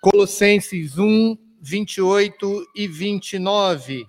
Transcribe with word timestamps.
Colossenses 0.00 0.98
1, 0.98 1.36
28 1.60 2.70
e 2.76 2.86
29. 2.86 4.06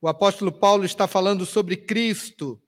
O 0.00 0.06
apóstolo 0.06 0.52
Paulo 0.52 0.84
está 0.84 1.08
falando 1.08 1.44
sobre 1.44 1.76
Cristo, 1.76 2.62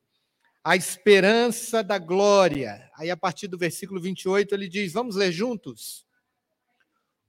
a 0.65 0.75
esperança 0.75 1.85
da 1.85 1.99
glória. 1.99 2.91
Aí, 2.97 3.11
a 3.11 3.17
partir 3.17 3.47
do 3.47 3.57
versículo 3.57 4.01
28, 4.01 4.53
ele 4.53 4.69
diz: 4.69 4.93
Vamos 4.93 5.15
ler 5.15 5.31
juntos? 5.31 6.05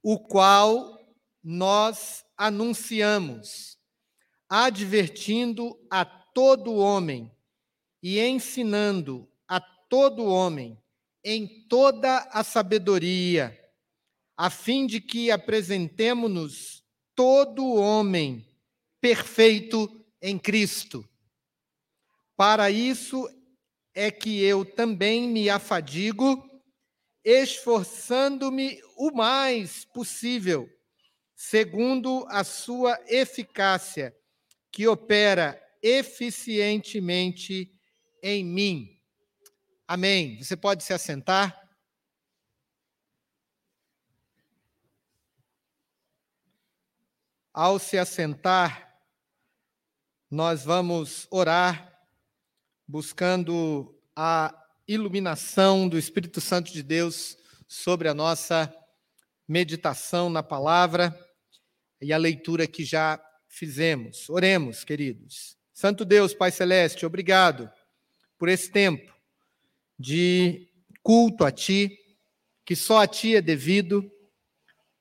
O 0.02 0.18
qual 0.18 0.98
nós 1.44 2.24
anunciamos, 2.36 3.78
advertindo 4.48 5.78
a 5.88 6.04
todo 6.04 6.74
homem 6.74 7.30
e 8.02 8.18
ensinando 8.18 9.28
a 9.46 9.60
todo 9.60 10.24
homem 10.24 10.81
em 11.24 11.66
toda 11.68 12.18
a 12.30 12.42
sabedoria, 12.42 13.58
a 14.36 14.50
fim 14.50 14.86
de 14.86 15.00
que 15.00 15.30
apresentemo-nos 15.30 16.82
todo 17.14 17.74
homem 17.74 18.46
perfeito 19.00 20.04
em 20.20 20.38
Cristo. 20.38 21.08
Para 22.36 22.70
isso 22.70 23.28
é 23.94 24.10
que 24.10 24.42
eu 24.42 24.64
também 24.64 25.28
me 25.28 25.50
afadigo, 25.50 26.48
esforçando-me 27.24 28.80
o 28.96 29.12
mais 29.12 29.84
possível, 29.84 30.68
segundo 31.34 32.24
a 32.28 32.42
sua 32.42 32.98
eficácia, 33.06 34.16
que 34.70 34.88
opera 34.88 35.60
eficientemente 35.82 37.70
em 38.22 38.44
mim. 38.44 39.01
Amém. 39.94 40.42
Você 40.42 40.56
pode 40.56 40.82
se 40.82 40.94
assentar? 40.94 41.68
Ao 47.52 47.78
se 47.78 47.98
assentar, 47.98 48.90
nós 50.30 50.64
vamos 50.64 51.28
orar 51.30 51.92
buscando 52.88 53.94
a 54.16 54.58
iluminação 54.88 55.86
do 55.86 55.98
Espírito 55.98 56.40
Santo 56.40 56.72
de 56.72 56.82
Deus 56.82 57.36
sobre 57.68 58.08
a 58.08 58.14
nossa 58.14 58.74
meditação 59.46 60.30
na 60.30 60.42
palavra 60.42 61.14
e 62.00 62.14
a 62.14 62.16
leitura 62.16 62.66
que 62.66 62.82
já 62.82 63.22
fizemos. 63.46 64.30
Oremos, 64.30 64.84
queridos. 64.84 65.54
Santo 65.70 66.02
Deus, 66.02 66.32
Pai 66.32 66.50
Celeste, 66.50 67.04
obrigado 67.04 67.70
por 68.38 68.48
esse 68.48 68.70
tempo 68.70 69.11
de 70.02 70.68
culto 71.00 71.44
a 71.44 71.52
Ti, 71.52 71.96
que 72.66 72.74
só 72.74 72.98
a 72.98 73.06
Ti 73.06 73.36
é 73.36 73.40
devido. 73.40 74.10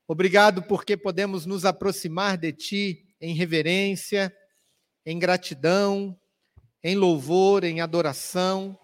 Obrigado 0.08 0.62
porque 0.62 0.96
podemos 0.96 1.46
nos 1.46 1.66
aproximar 1.66 2.38
de 2.38 2.54
Ti 2.54 3.16
em 3.20 3.34
reverência, 3.34 4.32
em 5.04 5.18
gratidão, 5.18 6.16
em 6.84 6.96
louvor, 6.96 7.64
em 7.64 7.82
adoração. 7.82 8.78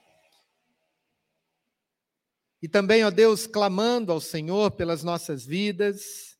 E 2.61 2.67
também, 2.67 3.05
ó 3.05 3.11
Deus, 3.11 3.45
clamando 3.45 4.11
ao 4.11 4.19
Senhor 4.19 4.71
pelas 4.71 5.03
nossas 5.03 5.45
vidas. 5.45 6.35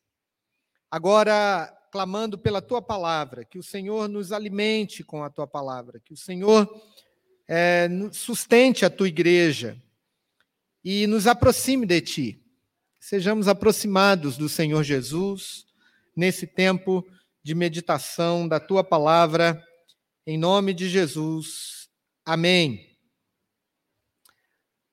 Agora, 0.90 1.72
clamando 1.92 2.36
pela 2.36 2.60
tua 2.60 2.82
palavra, 2.82 3.44
que 3.44 3.58
o 3.58 3.62
Senhor 3.62 4.08
nos 4.08 4.32
alimente 4.32 5.04
com 5.04 5.22
a 5.22 5.30
tua 5.30 5.46
palavra, 5.46 6.00
que 6.00 6.12
o 6.12 6.16
Senhor 6.16 6.68
é, 7.48 7.88
sustente 8.12 8.84
a 8.84 8.90
tua 8.90 9.08
igreja 9.08 9.80
e 10.84 11.06
nos 11.06 11.26
aproxime 11.26 11.86
de 11.86 12.00
ti. 12.02 12.42
Sejamos 13.00 13.48
aproximados 13.48 14.36
do 14.36 14.48
Senhor 14.48 14.84
Jesus 14.84 15.66
nesse 16.14 16.46
tempo 16.46 17.06
de 17.42 17.54
meditação 17.54 18.46
da 18.46 18.60
tua 18.60 18.84
palavra, 18.84 19.64
em 20.26 20.36
nome 20.36 20.74
de 20.74 20.88
Jesus. 20.88 21.88
Amém. 22.24 22.98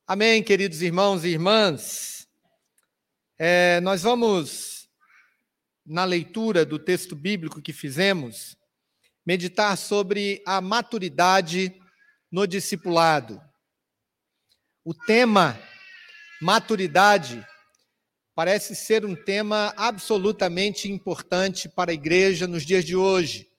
Amém, 0.08 0.42
queridos 0.42 0.82
irmãos 0.82 1.26
e 1.26 1.30
irmãs. 1.30 2.28
É, 3.38 3.82
nós 3.82 4.04
vamos, 4.04 4.88
na 5.86 6.06
leitura 6.06 6.66
do 6.66 6.80
texto 6.80 7.16
bíblico 7.16 7.62
que 7.62 7.74
fizemos, 7.74 8.56
meditar 9.26 9.76
sobre 9.78 10.42
a 10.46 10.62
maturidade 10.62 11.78
no 12.32 12.46
discipulado. 12.46 13.42
O 14.84 14.94
tema 14.94 15.60
maturidade 16.42 17.46
parece 18.36 18.76
ser 18.76 19.06
um 19.06 19.16
tema 19.16 19.74
absolutamente 19.78 20.92
importante 20.92 21.70
para 21.70 21.92
a 21.92 21.94
igreja 21.94 22.46
nos 22.46 22.66
dias 22.66 22.84
de 22.84 22.96
hoje, 22.96 23.50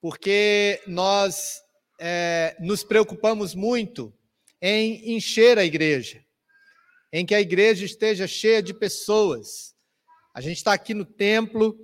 porque 0.00 0.82
nós 0.86 1.62
é, 2.00 2.56
nos 2.58 2.82
preocupamos 2.82 3.54
muito 3.54 4.12
em 4.60 5.14
encher 5.14 5.58
a 5.58 5.64
igreja, 5.64 6.24
em 7.12 7.24
que 7.24 7.34
a 7.34 7.40
igreja 7.40 7.84
esteja 7.84 8.26
cheia 8.26 8.62
de 8.62 8.74
pessoas. 8.74 9.74
A 10.34 10.40
gente 10.40 10.56
está 10.56 10.72
aqui 10.72 10.94
no 10.94 11.04
templo 11.04 11.78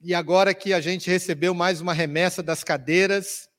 e 0.00 0.14
agora 0.14 0.54
que 0.54 0.72
a 0.72 0.80
gente 0.80 1.10
recebeu 1.10 1.52
mais 1.54 1.80
uma 1.80 1.92
remessa 1.92 2.42
das 2.42 2.64
cadeiras, 2.64 3.49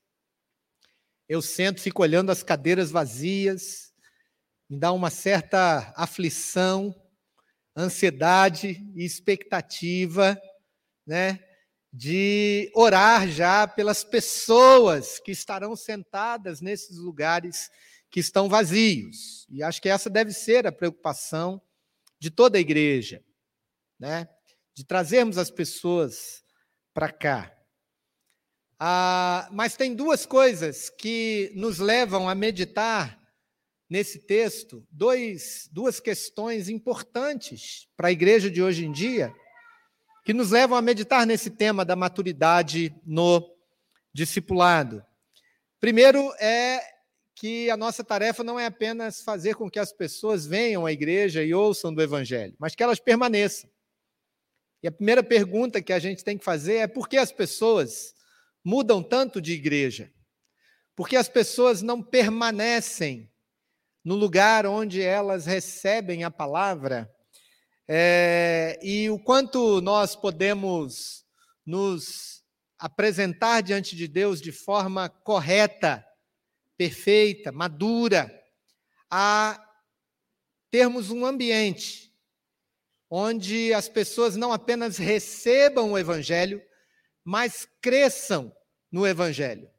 eu 1.31 1.42
sento, 1.42 1.80
fico 1.80 2.02
olhando 2.02 2.30
as 2.30 2.44
cadeiras 2.44 2.92
vazias, 2.92 3.94
me 4.69 4.78
dá 4.78 4.92
uma 4.92 5.09
certa 5.09 5.94
aflição, 5.96 6.94
ansiedade 7.74 8.86
e 8.94 9.06
expectativa, 9.06 10.38
né, 11.08 11.40
de 11.90 12.70
orar 12.75 13.30
já 13.30 13.66
pelas 13.66 14.03
pessoas 14.03 15.20
que 15.20 15.31
estarão 15.31 15.74
sentadas 15.74 16.59
nesses 16.59 16.97
lugares 16.97 17.70
que 18.09 18.20
estão 18.20 18.50
vazios. 18.50 19.47
E 19.50 19.64
acho 19.64 19.81
que 19.81 19.88
essa 19.88 20.09
deve 20.09 20.34
ser 20.34 20.68
a 20.68 20.72
preocupação 20.72 21.62
de 22.20 22.30
toda 22.30 22.58
a 22.58 22.62
igreja, 22.62 23.24
né? 23.97 24.28
De 24.74 24.84
trazermos 24.86 25.38
as 25.38 25.50
pessoas 25.50 26.44
para 26.94 27.09
cá. 27.09 27.58
Ah, 28.84 29.47
mas 29.52 29.75
tem 29.75 29.94
duas 29.94 30.25
coisas 30.25 30.90
que 30.90 31.52
nos 31.53 31.78
levam 31.78 32.28
a 32.28 32.34
meditar 32.34 33.16
nesse 33.88 34.18
texto, 34.18 34.84
dois, 34.90 35.69
duas 35.72 36.00
questões 36.00 36.68
importantes 36.68 37.88
para 37.96 38.08
a 38.08 38.12
igreja 38.12 38.50
de 38.50 38.59
hoje 38.59 38.84
em 38.84 38.91
dia, 38.91 39.31
que 40.25 40.34
nos 40.34 40.50
levam 40.50 40.75
a 40.75 40.81
meditar 40.81 41.28
nesse 41.28 41.52
tema 41.52 41.86
da 41.86 41.96
maturidade 41.96 42.91
no 43.06 43.56
discipulado. 44.12 45.06
Primeiro 45.80 46.34
é 46.40 46.81
que 47.36 47.70
a 47.70 47.78
nossa 47.78 48.03
tarefa 48.03 48.44
não 48.44 48.59
é 48.59 48.66
apenas 48.66 49.22
fazer 49.22 49.53
com 49.53 49.70
que 49.70 49.78
as 49.78 49.94
pessoas 49.94 50.47
venham 50.47 50.88
à 50.88 50.91
igreja 50.91 51.44
e 51.44 51.53
ouçam 51.53 51.94
do 51.94 52.02
evangelho, 52.02 52.56
mas 52.58 52.74
que 52.74 52.81
elas 52.81 53.00
permaneçam. 53.00 53.70
E 54.81 54.88
a 54.88 54.91
primeira 54.91 55.22
pergunta 55.22 55.84
que 55.84 55.94
a 55.94 56.00
gente 56.00 56.24
tem 56.24 56.36
que 56.36 56.44
fazer 56.44 56.78
é 56.78 56.88
por 56.88 57.08
que 57.08 57.18
as 57.18 57.31
pessoas 57.31 58.16
mudam 58.63 59.01
tanto 59.01 59.41
de 59.41 59.53
igreja? 59.53 60.11
Porque 60.95 61.16
as 61.16 61.29
pessoas 61.29 61.81
não 61.81 62.01
permanecem 62.01 63.31
no 64.03 64.16
lugar 64.16 64.66
onde 64.66 65.01
elas 65.01 65.45
recebem 65.45 66.23
a 66.23 66.31
palavra. 66.31 67.11
É, 67.88 68.79
e 68.81 69.09
o 69.09 69.19
quanto 69.19 69.81
nós 69.81 70.16
podemos 70.16 71.25
nos 71.66 72.44
apresentar 72.79 73.61
diante 73.61 73.95
de 73.95 74.07
Deus 74.07 74.41
de 74.41 74.51
forma 74.51 75.09
correta, 75.09 76.05
perfeita, 76.78 77.51
madura, 77.51 78.31
a 79.09 79.63
termos 80.72 81.11
um 81.11 81.25
ambiente 81.25 82.11
onde 83.14 83.73
as 83.73 83.90
pessoas 83.90 84.37
não 84.37 84.53
apenas 84.53 84.97
recebam 84.97 85.91
o 85.91 85.97
evangelho, 85.97 86.61
mas 87.23 87.68
cresçam 87.82 88.56
no 88.91 89.08
Evangelho. 89.08 89.70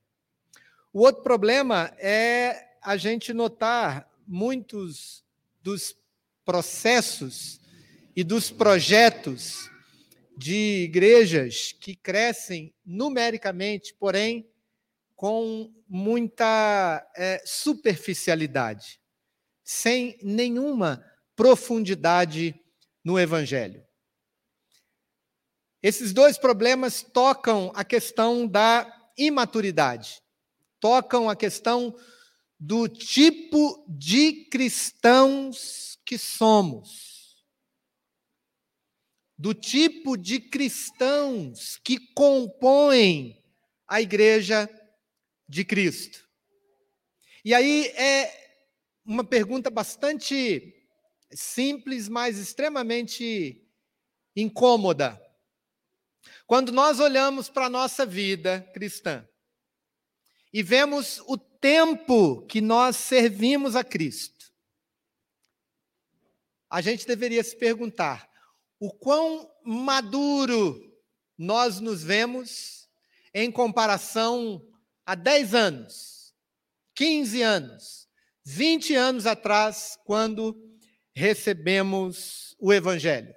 O 0.92 1.00
outro 1.00 1.22
problema 1.22 1.92
é 1.98 2.76
a 2.82 2.96
gente 2.96 3.32
notar 3.32 4.10
muitos 4.26 5.24
dos 5.62 5.96
processos 6.44 7.60
e 8.14 8.22
dos 8.22 8.50
projetos 8.50 9.70
de 10.36 10.84
igrejas 10.84 11.72
que 11.72 11.94
crescem 11.94 12.74
numericamente, 12.84 13.94
porém 13.94 14.48
com 15.14 15.72
muita 15.88 17.08
é, 17.16 17.40
superficialidade, 17.44 19.00
sem 19.62 20.18
nenhuma 20.22 21.04
profundidade 21.36 22.60
no 23.04 23.18
Evangelho. 23.18 23.84
Esses 25.82 26.12
dois 26.12 26.38
problemas 26.38 27.02
tocam 27.02 27.72
a 27.74 27.84
questão 27.84 28.46
da 28.46 29.10
imaturidade, 29.18 30.22
tocam 30.78 31.28
a 31.28 31.34
questão 31.34 31.94
do 32.58 32.88
tipo 32.88 33.84
de 33.88 34.44
cristãos 34.44 35.98
que 36.04 36.16
somos, 36.16 37.44
do 39.36 39.52
tipo 39.52 40.16
de 40.16 40.38
cristãos 40.38 41.80
que 41.82 41.98
compõem 42.14 43.42
a 43.88 44.00
igreja 44.00 44.70
de 45.48 45.64
Cristo. 45.64 46.24
E 47.44 47.52
aí 47.52 47.88
é 47.88 48.32
uma 49.04 49.24
pergunta 49.24 49.68
bastante 49.68 50.72
simples, 51.32 52.08
mas 52.08 52.38
extremamente 52.38 53.66
incômoda. 54.36 55.20
Quando 56.52 56.70
nós 56.70 57.00
olhamos 57.00 57.48
para 57.48 57.64
a 57.64 57.70
nossa 57.70 58.04
vida 58.04 58.60
cristã 58.74 59.26
e 60.52 60.62
vemos 60.62 61.18
o 61.26 61.38
tempo 61.38 62.44
que 62.44 62.60
nós 62.60 62.94
servimos 62.96 63.74
a 63.74 63.82
Cristo, 63.82 64.52
a 66.68 66.82
gente 66.82 67.06
deveria 67.06 67.42
se 67.42 67.56
perguntar 67.56 68.30
o 68.78 68.92
quão 68.92 69.50
maduro 69.64 70.78
nós 71.38 71.80
nos 71.80 72.02
vemos 72.02 72.86
em 73.32 73.50
comparação 73.50 74.62
a 75.06 75.14
10 75.14 75.54
anos, 75.54 76.34
15 76.94 77.40
anos, 77.40 78.06
20 78.44 78.94
anos 78.94 79.26
atrás, 79.26 79.98
quando 80.04 80.54
recebemos 81.16 82.54
o 82.60 82.70
Evangelho. 82.74 83.34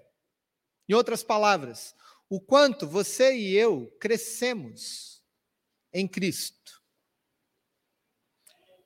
Em 0.89 0.93
outras 0.93 1.23
palavras, 1.23 1.94
o 2.29 2.39
quanto 2.39 2.87
você 2.87 3.35
e 3.35 3.53
eu 3.55 3.87
crescemos 3.99 5.23
em 5.93 6.07
Cristo. 6.07 6.81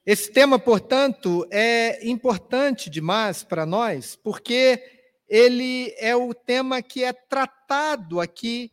Esse 0.06 0.32
tema, 0.32 0.58
portanto, 0.58 1.48
é 1.52 2.08
importante 2.08 2.90
demais 2.90 3.44
para 3.44 3.66
nós, 3.66 4.16
porque 4.16 4.84
ele 5.28 5.94
é 5.98 6.16
o 6.16 6.34
tema 6.34 6.82
que 6.82 7.04
é 7.04 7.14
tratado 7.14 8.20
aqui 8.20 8.72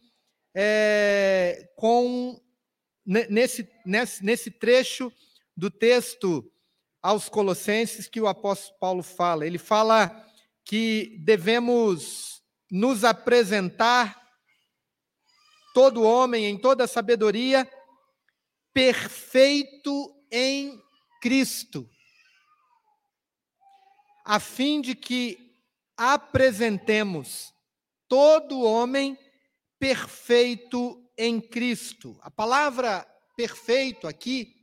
é, 0.54 1.68
com 1.76 2.40
nesse, 3.04 3.68
nesse, 3.84 4.24
nesse 4.24 4.50
trecho 4.50 5.12
do 5.54 5.70
texto 5.70 6.50
aos 7.02 7.28
Colossenses 7.28 8.08
que 8.08 8.20
o 8.20 8.26
apóstolo 8.26 8.78
Paulo 8.80 9.02
fala. 9.02 9.46
Ele 9.46 9.58
fala 9.58 10.26
que 10.64 11.18
devemos 11.20 12.42
nos 12.70 13.04
apresentar 13.04 14.25
todo 15.76 16.04
homem 16.04 16.46
em 16.46 16.56
toda 16.56 16.86
sabedoria 16.86 17.70
perfeito 18.72 20.10
em 20.32 20.82
Cristo, 21.20 21.86
a 24.24 24.40
fim 24.40 24.80
de 24.80 24.94
que 24.94 25.54
apresentemos 25.94 27.52
todo 28.08 28.62
homem 28.62 29.18
perfeito 29.78 31.06
em 31.14 31.42
Cristo. 31.42 32.18
A 32.22 32.30
palavra 32.30 33.06
perfeito 33.36 34.08
aqui, 34.08 34.54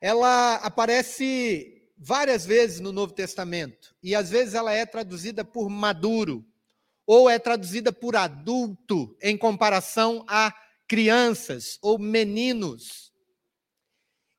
ela 0.00 0.54
aparece 0.58 1.90
várias 1.98 2.46
vezes 2.46 2.78
no 2.78 2.92
Novo 2.92 3.12
Testamento, 3.12 3.96
e 4.00 4.14
às 4.14 4.30
vezes 4.30 4.54
ela 4.54 4.72
é 4.72 4.86
traduzida 4.86 5.44
por 5.44 5.68
maduro, 5.68 6.46
ou 7.06 7.28
é 7.28 7.38
traduzida 7.38 7.92
por 7.92 8.16
adulto, 8.16 9.16
em 9.20 9.36
comparação 9.36 10.24
a 10.28 10.54
crianças 10.86 11.78
ou 11.82 11.98
meninos. 11.98 13.12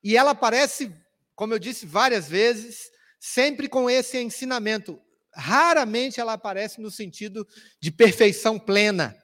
E 0.03 0.15
ela 0.15 0.31
aparece, 0.31 0.91
como 1.35 1.53
eu 1.53 1.59
disse 1.59 1.85
várias 1.85 2.27
vezes, 2.27 2.89
sempre 3.19 3.67
com 3.67 3.89
esse 3.89 4.19
ensinamento. 4.19 5.01
Raramente 5.33 6.19
ela 6.19 6.33
aparece 6.33 6.79
no 6.79 6.89
sentido 6.89 7.47
de 7.79 7.91
perfeição 7.91 8.57
plena. 8.59 9.15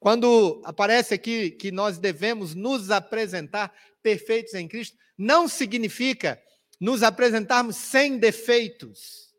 Quando 0.00 0.60
aparece 0.64 1.14
aqui 1.14 1.50
que 1.50 1.70
nós 1.70 1.98
devemos 1.98 2.54
nos 2.54 2.90
apresentar 2.90 3.72
perfeitos 4.02 4.52
em 4.54 4.68
Cristo, 4.68 4.96
não 5.16 5.48
significa 5.48 6.42
nos 6.80 7.02
apresentarmos 7.02 7.76
sem 7.76 8.18
defeitos. 8.18 9.32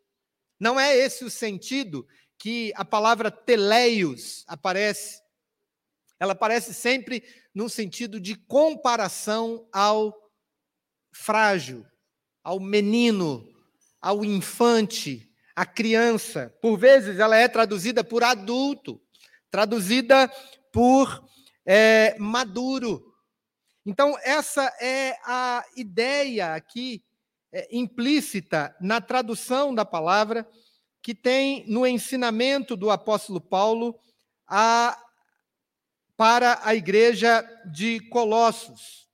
Não 0.60 0.80
é 0.80 0.96
esse 0.96 1.26
o 1.26 1.30
sentido 1.30 2.08
que 2.38 2.72
a 2.76 2.84
palavra 2.84 3.32
teleios 3.32 4.44
aparece. 4.48 5.22
Ela 6.20 6.34
aparece 6.34 6.74
sempre 6.74 7.24
num 7.54 7.70
sentido 7.70 8.20
de 8.20 8.36
comparação 8.36 9.68
ao 9.72 10.14
frágil, 11.12 11.86
ao 12.44 12.60
menino, 12.60 13.48
ao 14.02 14.24
infante, 14.24 15.32
à 15.56 15.66
criança. 15.66 16.56
Por 16.62 16.78
vezes 16.78 17.20
ela 17.20 17.36
é 17.38 17.48
traduzida 17.48 18.04
por 18.04 18.24
adulto 18.24 19.02
traduzida 19.56 20.30
por 20.70 21.26
é, 21.66 22.14
maduro. 22.20 23.16
Então, 23.86 24.18
essa 24.22 24.66
é 24.82 25.16
a 25.24 25.64
ideia 25.78 26.56
aqui 26.56 27.02
é, 27.54 27.66
implícita 27.72 28.76
na 28.82 29.00
tradução 29.00 29.74
da 29.74 29.86
palavra 29.86 30.46
que 31.06 31.14
tem 31.14 31.64
no 31.68 31.86
ensinamento 31.86 32.76
do 32.76 32.90
apóstolo 32.90 33.40
Paulo 33.40 33.96
a, 34.48 35.00
para 36.18 36.60
a 36.64 36.74
igreja 36.74 37.48
de 37.72 38.00
Colossos. 38.10 39.08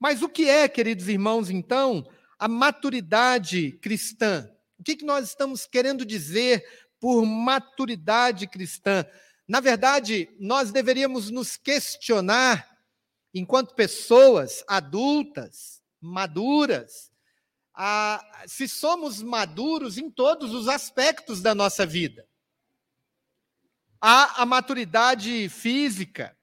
Mas 0.00 0.22
o 0.22 0.30
que 0.30 0.48
é, 0.48 0.66
queridos 0.66 1.08
irmãos, 1.08 1.50
então, 1.50 2.08
a 2.38 2.48
maturidade 2.48 3.72
cristã? 3.82 4.50
O 4.78 4.82
que, 4.82 4.96
que 4.96 5.04
nós 5.04 5.28
estamos 5.28 5.66
querendo 5.66 6.06
dizer 6.06 6.64
por 6.98 7.26
maturidade 7.26 8.46
cristã? 8.46 9.04
Na 9.46 9.60
verdade, 9.60 10.34
nós 10.40 10.72
deveríamos 10.72 11.30
nos 11.30 11.58
questionar, 11.58 12.66
enquanto 13.34 13.74
pessoas 13.74 14.64
adultas, 14.66 15.82
maduras, 16.00 17.10
a, 17.76 18.24
se 18.46 18.66
somos 18.66 19.22
maduros 19.22 19.98
em 19.98 20.10
todos 20.10 20.54
os 20.54 20.66
aspectos 20.66 21.42
da 21.42 21.54
nossa 21.54 21.84
vida. 21.84 22.26
Há 24.00 24.42
a 24.42 24.46
maturidade 24.46 25.48
física, 25.50 26.34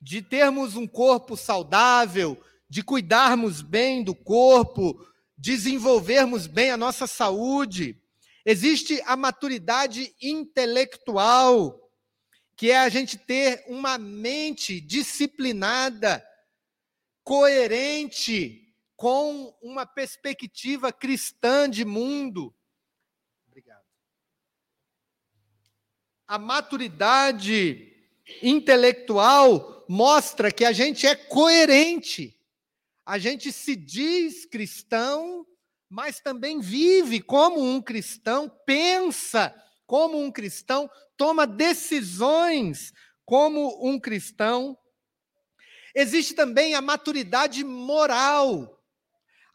de 0.00 0.22
termos 0.22 0.76
um 0.76 0.86
corpo 0.86 1.36
saudável, 1.36 2.40
de 2.68 2.82
cuidarmos 2.82 3.60
bem 3.60 4.04
do 4.04 4.14
corpo, 4.14 5.04
desenvolvermos 5.36 6.46
bem 6.46 6.70
a 6.70 6.76
nossa 6.76 7.08
saúde. 7.08 8.00
Existe 8.44 9.02
a 9.04 9.16
maturidade 9.16 10.14
intelectual, 10.22 11.90
que 12.56 12.70
é 12.70 12.78
a 12.78 12.88
gente 12.88 13.18
ter 13.18 13.64
uma 13.66 13.98
mente 13.98 14.80
disciplinada, 14.80 16.24
coerente 17.24 18.65
com 18.96 19.56
uma 19.60 19.84
perspectiva 19.84 20.92
cristã 20.92 21.68
de 21.68 21.84
mundo. 21.84 22.54
Obrigado. 23.46 23.84
A 26.26 26.38
maturidade 26.38 27.92
intelectual 28.42 29.84
mostra 29.88 30.50
que 30.50 30.64
a 30.64 30.72
gente 30.72 31.06
é 31.06 31.14
coerente. 31.14 32.36
A 33.04 33.18
gente 33.18 33.52
se 33.52 33.76
diz 33.76 34.44
cristão, 34.46 35.46
mas 35.88 36.18
também 36.18 36.60
vive 36.60 37.20
como 37.20 37.62
um 37.62 37.80
cristão, 37.80 38.50
pensa 38.64 39.54
como 39.86 40.18
um 40.20 40.32
cristão, 40.32 40.90
toma 41.16 41.46
decisões 41.46 42.92
como 43.24 43.86
um 43.86 44.00
cristão. 44.00 44.76
Existe 45.94 46.34
também 46.34 46.74
a 46.74 46.82
maturidade 46.82 47.62
moral, 47.62 48.75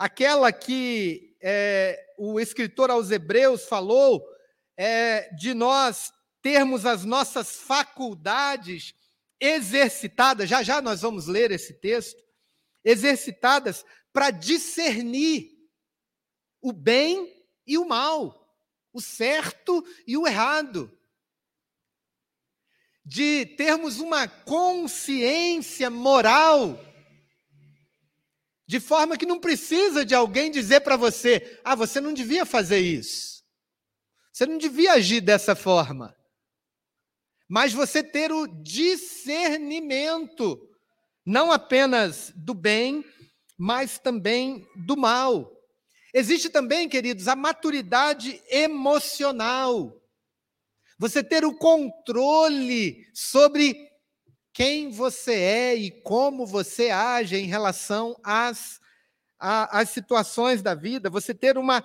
aquela 0.01 0.51
que 0.51 1.37
é, 1.39 2.15
o 2.17 2.39
escritor 2.39 2.89
aos 2.89 3.11
Hebreus 3.11 3.65
falou 3.65 4.27
é, 4.75 5.31
de 5.35 5.53
nós 5.53 6.11
termos 6.41 6.87
as 6.87 7.05
nossas 7.05 7.57
faculdades 7.57 8.95
exercitadas, 9.39 10.49
já 10.49 10.63
já 10.63 10.81
nós 10.81 11.01
vamos 11.01 11.27
ler 11.27 11.51
esse 11.51 11.75
texto, 11.75 12.19
exercitadas 12.83 13.85
para 14.11 14.31
discernir 14.31 15.51
o 16.59 16.73
bem 16.73 17.31
e 17.67 17.77
o 17.77 17.87
mal, 17.87 18.51
o 18.91 18.99
certo 18.99 19.85
e 20.07 20.17
o 20.17 20.25
errado. 20.25 20.91
De 23.05 23.45
termos 23.45 23.99
uma 23.99 24.27
consciência 24.27 25.91
moral, 25.91 26.79
de 28.71 28.79
forma 28.79 29.17
que 29.17 29.25
não 29.25 29.37
precisa 29.37 30.05
de 30.05 30.15
alguém 30.15 30.49
dizer 30.49 30.79
para 30.79 30.95
você: 30.95 31.59
ah, 31.61 31.75
você 31.75 31.99
não 31.99 32.13
devia 32.13 32.45
fazer 32.45 32.79
isso, 32.79 33.43
você 34.31 34.45
não 34.45 34.57
devia 34.57 34.93
agir 34.93 35.19
dessa 35.19 35.57
forma. 35.57 36.15
Mas 37.49 37.73
você 37.73 38.01
ter 38.01 38.31
o 38.31 38.47
discernimento, 38.47 40.57
não 41.25 41.51
apenas 41.51 42.31
do 42.33 42.53
bem, 42.53 43.03
mas 43.57 43.99
também 43.99 44.65
do 44.73 44.95
mal. 44.95 45.51
Existe 46.13 46.49
também, 46.49 46.87
queridos, 46.87 47.27
a 47.27 47.35
maturidade 47.35 48.41
emocional. 48.47 50.01
Você 50.97 51.21
ter 51.21 51.43
o 51.43 51.57
controle 51.57 53.05
sobre 53.13 53.90
quem 54.53 54.91
você 54.91 55.33
é 55.33 55.75
e 55.75 55.91
como 55.91 56.45
você 56.45 56.89
age 56.89 57.35
em 57.37 57.45
relação 57.45 58.17
às, 58.23 58.79
às 59.39 59.89
situações 59.89 60.61
da 60.61 60.75
vida, 60.75 61.09
você 61.09 61.33
ter 61.33 61.57
uma 61.57 61.83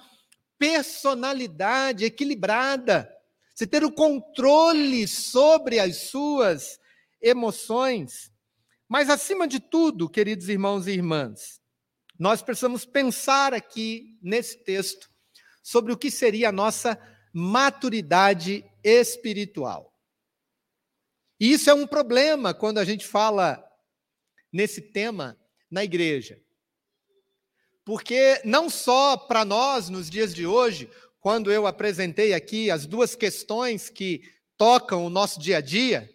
personalidade 0.58 2.04
equilibrada, 2.04 3.11
você 3.54 3.66
ter 3.66 3.85
o 3.85 3.92
controle 3.92 5.06
sobre 5.06 5.78
as 5.78 5.96
suas 6.08 6.80
emoções. 7.23 8.32
Mas, 8.88 9.11
acima 9.11 9.46
de 9.46 9.61
tudo, 9.61 10.08
queridos 10.08 10.49
irmãos 10.49 10.87
e 10.87 10.92
irmãs, 10.92 11.61
nós 12.18 12.42
precisamos 12.42 12.85
pensar 12.85 13.52
aqui 13.52 14.18
nesse 14.23 14.64
texto 14.64 15.11
sobre 15.62 15.92
o 15.92 15.96
que 15.96 16.11
seria 16.11 16.49
a 16.49 16.52
nossa 16.52 16.99
maturidade 17.32 18.64
espiritual. 18.82 19.96
E 21.38 21.52
isso 21.52 21.69
é 21.69 21.75
um 21.75 21.87
problema 21.87 22.55
quando 22.55 22.78
a 22.78 22.85
gente 22.85 23.07
fala 23.07 23.62
nesse 24.52 24.81
tema 24.81 25.38
na 25.71 25.85
igreja. 25.85 26.40
Porque 27.85 28.40
não 28.45 28.69
só 28.69 29.16
para 29.16 29.45
nós, 29.45 29.88
nos 29.88 30.11
dias 30.11 30.35
de 30.35 30.47
hoje, 30.47 30.90
quando 31.21 31.52
eu 31.52 31.66
apresentei 31.66 32.33
aqui 32.33 32.71
as 32.71 32.87
duas 32.87 33.14
questões 33.14 33.90
que 33.90 34.23
tocam 34.57 35.05
o 35.05 35.11
nosso 35.11 35.38
dia 35.38 35.59
a 35.59 35.61
dia, 35.61 36.09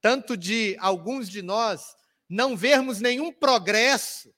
tanto 0.00 0.36
de 0.36 0.76
alguns 0.80 1.28
de 1.28 1.42
nós 1.42 1.94
não 2.28 2.56
vermos 2.56 3.00
nenhum 3.00 3.30
progresso, 3.30 4.34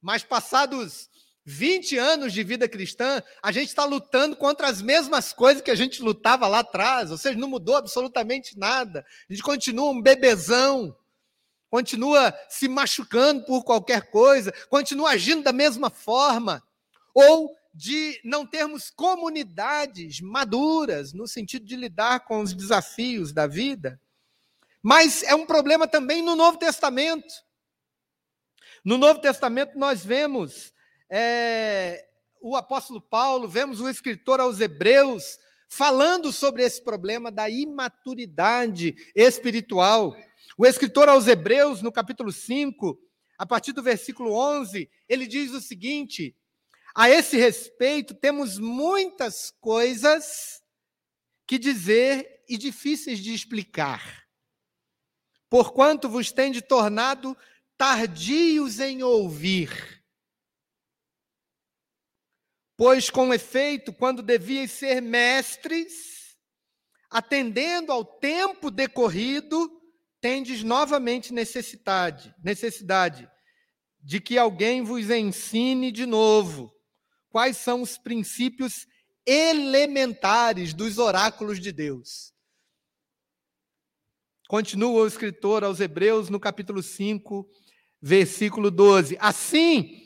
mas 0.00 0.22
passados 0.22 1.08
20 1.44 1.98
anos 1.98 2.32
de 2.32 2.42
vida 2.44 2.68
cristã, 2.68 3.22
a 3.42 3.50
gente 3.50 3.68
está 3.68 3.84
lutando 3.84 4.36
contra 4.36 4.68
as 4.68 4.80
mesmas 4.80 5.32
coisas 5.32 5.62
que 5.62 5.70
a 5.70 5.74
gente 5.74 6.02
lutava 6.02 6.46
lá 6.46 6.60
atrás, 6.60 7.10
ou 7.10 7.18
seja, 7.18 7.38
não 7.38 7.48
mudou 7.48 7.76
absolutamente 7.76 8.56
nada. 8.58 9.04
A 9.28 9.32
gente 9.32 9.42
continua 9.42 9.90
um 9.90 10.00
bebezão, 10.00 10.96
continua 11.68 12.32
se 12.48 12.68
machucando 12.68 13.44
por 13.44 13.64
qualquer 13.64 14.10
coisa, 14.10 14.52
continua 14.68 15.10
agindo 15.10 15.42
da 15.42 15.52
mesma 15.52 15.90
forma, 15.90 16.62
ou 17.12 17.50
de 17.74 18.20
não 18.22 18.46
termos 18.46 18.90
comunidades 18.90 20.20
maduras 20.20 21.12
no 21.12 21.26
sentido 21.26 21.64
de 21.64 21.74
lidar 21.74 22.20
com 22.20 22.40
os 22.40 22.52
desafios 22.52 23.32
da 23.32 23.46
vida. 23.46 24.00
Mas 24.82 25.22
é 25.22 25.34
um 25.34 25.46
problema 25.46 25.88
também 25.88 26.22
no 26.22 26.36
Novo 26.36 26.58
Testamento. 26.58 27.32
No 28.84 28.98
Novo 28.98 29.20
Testamento 29.20 29.78
nós 29.78 30.04
vemos 30.04 30.71
é, 31.14 32.08
o 32.40 32.56
apóstolo 32.56 32.98
Paulo, 32.98 33.46
vemos 33.46 33.82
o 33.82 33.88
escritor 33.88 34.40
aos 34.40 34.60
Hebreus 34.60 35.38
falando 35.68 36.32
sobre 36.32 36.64
esse 36.64 36.82
problema 36.82 37.30
da 37.30 37.50
imaturidade 37.50 38.96
espiritual. 39.14 40.16
O 40.56 40.66
escritor 40.66 41.10
aos 41.10 41.26
Hebreus, 41.26 41.82
no 41.82 41.92
capítulo 41.92 42.32
5, 42.32 42.98
a 43.36 43.44
partir 43.44 43.72
do 43.72 43.82
versículo 43.82 44.32
11, 44.32 44.88
ele 45.06 45.26
diz 45.26 45.52
o 45.52 45.60
seguinte: 45.60 46.34
A 46.94 47.10
esse 47.10 47.36
respeito, 47.36 48.14
temos 48.14 48.58
muitas 48.58 49.50
coisas 49.60 50.62
que 51.46 51.58
dizer 51.58 52.42
e 52.48 52.56
difíceis 52.56 53.18
de 53.18 53.34
explicar. 53.34 54.22
Porquanto 55.50 56.08
vos 56.08 56.32
tende 56.32 56.62
tornado 56.62 57.36
tardios 57.76 58.80
em 58.80 59.02
ouvir 59.02 60.01
Pois, 62.76 63.10
com 63.10 63.32
efeito, 63.32 63.92
quando 63.92 64.22
devias 64.22 64.70
ser 64.70 65.00
mestres, 65.00 66.36
atendendo 67.10 67.92
ao 67.92 68.04
tempo 68.04 68.70
decorrido, 68.70 69.70
tendes 70.20 70.62
novamente 70.62 71.32
necessidade, 71.32 72.34
necessidade 72.42 73.28
de 74.00 74.20
que 74.20 74.38
alguém 74.38 74.82
vos 74.82 75.10
ensine 75.10 75.92
de 75.92 76.06
novo 76.06 76.72
quais 77.28 77.56
são 77.56 77.82
os 77.82 77.96
princípios 77.96 78.86
elementares 79.24 80.74
dos 80.74 80.98
oráculos 80.98 81.60
de 81.60 81.72
Deus. 81.72 82.32
Continua 84.48 85.02
o 85.02 85.06
escritor 85.06 85.64
aos 85.64 85.80
Hebreus 85.80 86.28
no 86.28 86.38
capítulo 86.38 86.82
5, 86.82 87.48
versículo 88.00 88.70
12. 88.70 89.16
Assim, 89.18 90.01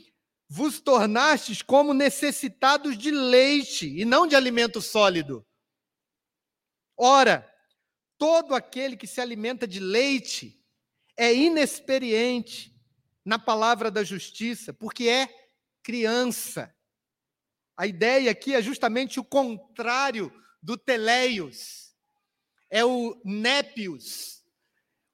vos 0.48 0.80
tornastes 0.80 1.60
como 1.62 1.92
necessitados 1.92 2.96
de 2.96 3.10
leite 3.10 3.86
e 3.86 4.04
não 4.04 4.26
de 4.26 4.36
alimento 4.36 4.80
sólido. 4.80 5.46
Ora, 6.96 7.52
todo 8.16 8.54
aquele 8.54 8.96
que 8.96 9.06
se 9.06 9.20
alimenta 9.20 9.66
de 9.66 9.80
leite 9.80 10.64
é 11.16 11.34
inexperiente 11.34 12.74
na 13.24 13.38
palavra 13.38 13.90
da 13.90 14.04
justiça, 14.04 14.72
porque 14.72 15.08
é 15.08 15.28
criança. 15.82 16.74
A 17.76 17.86
ideia 17.86 18.30
aqui 18.30 18.54
é 18.54 18.62
justamente 18.62 19.18
o 19.18 19.24
contrário 19.24 20.32
do 20.62 20.76
teleios. 20.76 21.94
É 22.70 22.84
o 22.84 23.20
népios, 23.24 24.44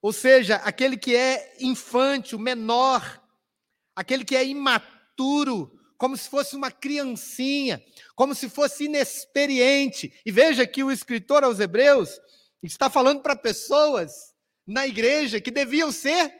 ou 0.00 0.12
seja, 0.12 0.56
aquele 0.56 0.96
que 0.96 1.14
é 1.14 1.54
infante, 1.60 2.34
o 2.34 2.38
menor, 2.38 3.22
aquele 3.94 4.24
que 4.24 4.34
é 4.34 4.44
imaturo 4.44 5.01
imaturo, 5.12 5.78
como 5.96 6.16
se 6.16 6.28
fosse 6.28 6.56
uma 6.56 6.70
criancinha, 6.70 7.82
como 8.14 8.34
se 8.34 8.48
fosse 8.48 8.84
inexperiente. 8.84 10.12
E 10.24 10.32
veja 10.32 10.66
que 10.66 10.82
o 10.82 10.90
escritor 10.90 11.44
aos 11.44 11.60
Hebreus 11.60 12.20
está 12.62 12.90
falando 12.90 13.22
para 13.22 13.36
pessoas 13.36 14.34
na 14.66 14.86
igreja 14.86 15.40
que 15.40 15.50
deviam 15.50 15.92
ser 15.92 16.32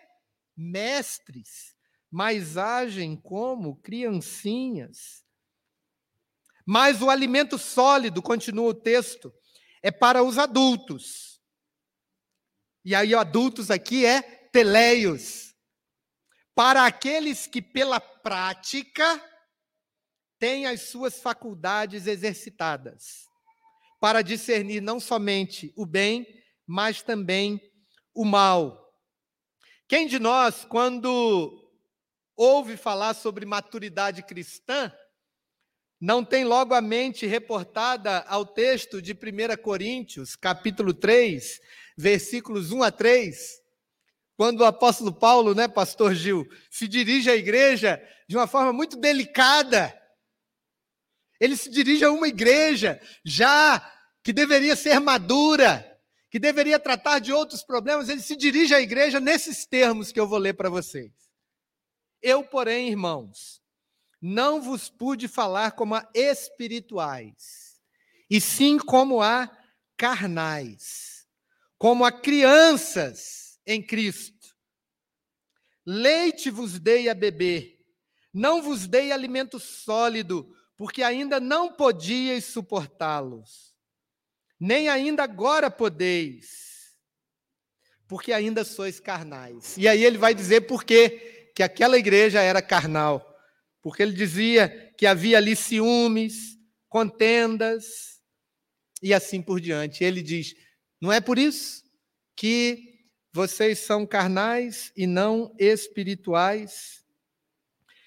mestres, 0.57 1.77
mas 2.11 2.57
agem 2.57 3.17
como 3.17 3.77
criancinhas. 3.77 5.23
Mas 6.67 7.03
o 7.03 7.11
alimento 7.11 7.59
sólido, 7.59 8.23
continua 8.23 8.69
o 8.69 8.75
texto, 8.75 9.33
é 9.83 9.91
para 9.91 10.23
os 10.23 10.39
adultos. 10.39 11.41
E 12.85 12.95
aí, 12.95 13.15
adultos 13.15 13.71
aqui 13.71 14.05
é 14.05 14.23
teleios 14.23 15.52
para 16.55 16.85
aqueles 16.85 17.47
que, 17.47 17.63
pela 17.63 18.01
prática, 18.01 19.23
têm 20.39 20.67
as 20.67 20.83
suas 20.83 21.21
faculdades 21.21 22.07
exercitadas, 22.07 23.27
para 24.01 24.23
discernir 24.23 24.81
não 24.81 24.99
somente 24.99 25.73
o 25.77 25.87
bem, 25.87 26.27
mas 26.67 27.03
também 27.03 27.61
o 28.15 28.25
mal. 28.25 28.93
Quem 29.87 30.07
de 30.07 30.19
nós, 30.19 30.65
quando 30.65 31.71
ouve 32.37 32.77
falar 32.77 33.15
sobre 33.15 33.47
maturidade 33.47 34.23
cristã, 34.23 34.93
não 36.01 36.25
tem 36.25 36.45
logo 36.45 36.75
a 36.75 36.81
mente 36.81 37.27
reportada 37.27 38.23
ao 38.23 38.45
texto 38.45 39.01
de 39.01 39.13
1 39.13 39.63
Coríntios, 39.63 40.35
capítulo 40.35 40.93
3, 40.93 41.61
versículos 41.97 42.73
1 42.73 42.83
a 42.83 42.91
3, 42.91 43.62
quando 44.43 44.63
o 44.63 44.65
apóstolo 44.65 45.13
Paulo, 45.13 45.55
né, 45.55 45.69
pastor 45.69 46.17
Gil, 46.17 46.49
se 46.69 46.89
dirige 46.89 47.31
à 47.31 47.37
igreja 47.37 48.03
de 48.27 48.37
uma 48.37 48.49
forma 48.49 48.73
muito 48.73 48.97
delicada. 48.97 49.97
Ele 51.39 51.57
se 51.57 51.71
dirige 51.71 52.05
a 52.05 52.11
uma 52.11 52.27
igreja 52.27 53.01
já 53.25 53.81
que 54.21 54.33
deveria 54.33 54.75
ser 54.75 54.99
madura, 54.99 55.89
que 56.29 56.41
deveria 56.41 56.81
tratar 56.81 57.21
de 57.21 57.33
outros 57.33 57.63
problemas, 57.63 58.09
ele 58.09 58.21
se 58.21 58.35
dirige 58.35 58.75
à 58.75 58.81
igreja 58.81 59.21
nesses 59.21 59.65
termos 59.65 60.11
que 60.11 60.19
eu 60.19 60.27
vou 60.27 60.41
ler 60.41 60.55
para 60.55 60.69
vocês. 60.69 61.13
Eu, 62.21 62.43
porém, 62.43 62.89
irmãos, 62.89 63.63
não 64.21 64.61
vos 64.61 64.91
pude 64.91 65.29
falar 65.29 65.71
como 65.71 65.95
a 65.95 66.11
espirituais, 66.13 67.81
e 68.29 68.41
sim 68.41 68.77
como 68.77 69.23
a 69.23 69.49
carnais, 69.97 71.29
como 71.79 72.05
a 72.05 72.11
crianças 72.11 73.43
em 73.67 73.83
Cristo. 73.83 74.32
Leite 75.85 76.51
vos 76.51 76.79
dei 76.79 77.09
a 77.09 77.15
beber, 77.15 77.79
não 78.33 78.63
vos 78.63 78.87
dei 78.87 79.11
alimento 79.11 79.59
sólido, 79.59 80.55
porque 80.77 81.03
ainda 81.03 81.41
não 81.41 81.73
podíeis 81.73 82.45
suportá-los, 82.45 83.75
nem 84.59 84.89
ainda 84.89 85.25
agora 85.25 85.71
podeis, 85.71 86.95
porque 88.07 88.33
ainda 88.33 88.65
sois 88.65 89.01
carnais. 89.01 89.77
E 89.77 89.89
aí 89.89 90.05
ele 90.05 90.19
vai 90.19 90.35
dizer 90.35 90.63
por 90.63 90.85
quê 90.85 91.51
que 91.55 91.63
aquela 91.63 91.99
igreja 91.99 92.41
era 92.41 92.63
carnal. 92.63 93.29
Porque 93.81 94.03
ele 94.03 94.13
dizia 94.13 94.95
que 94.97 95.07
havia 95.07 95.39
ali 95.39 95.57
ciúmes, 95.57 96.57
contendas 96.89 98.21
e 99.03 99.13
assim 99.13 99.43
por 99.43 99.61
diante. 99.61 100.05
Ele 100.05 100.23
diz: 100.23 100.55
não 101.01 101.13
é 101.13 101.21
por 101.21 101.39
isso 101.39 101.83
que 102.37 102.92
vocês 103.33 103.79
são 103.79 104.07
carnais 104.07 104.93
e 104.95 105.07
não 105.07 105.55
espirituais. 105.59 107.03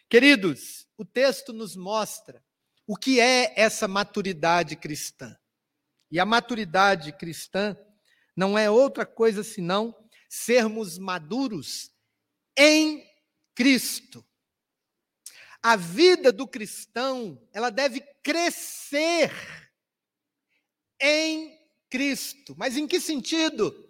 Queridos, 0.08 0.88
o 0.96 1.03
texto 1.03 1.51
nos 1.51 1.75
mostra 1.75 2.44
o 2.86 2.96
que 2.96 3.20
é 3.20 3.60
essa 3.60 3.88
maturidade 3.88 4.75
cristã. 4.75 5.36
E 6.12 6.20
a 6.20 6.25
maturidade 6.25 7.12
cristã 7.12 7.75
não 8.36 8.55
é 8.55 8.70
outra 8.70 9.05
coisa 9.05 9.44
senão 9.44 9.96
sermos 10.29 11.00
maduros 11.00 11.91
em 12.55 13.03
Cristo. 13.55 14.24
A 15.63 15.75
vida 15.75 16.32
do 16.32 16.48
cristão, 16.48 17.41
ela 17.51 17.72
deve 17.72 18.01
crescer 18.22 19.32
em 21.01 21.58
Cristo. 21.89 22.53
Mas 22.55 22.77
em 22.77 22.88
que 22.88 23.00
sentido? 23.00 23.84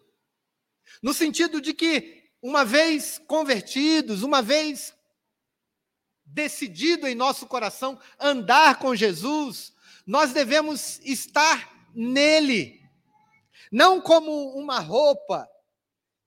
No 1.02 1.14
sentido 1.14 1.62
de 1.62 1.74
que, 1.74 2.30
uma 2.42 2.64
vez 2.64 3.20
convertidos, 3.28 4.24
uma 4.24 4.42
vez 4.42 4.94
decidido 6.26 7.08
em 7.08 7.16
nosso 7.16 7.46
coração 7.46 8.00
andar 8.20 8.80
com 8.80 8.96
Jesus, 8.96 9.74
nós 10.06 10.34
devemos 10.34 11.00
estar 11.00 11.90
nele, 11.94 12.82
não 13.72 14.02
como 14.02 14.50
uma 14.58 14.80
roupa 14.80 15.48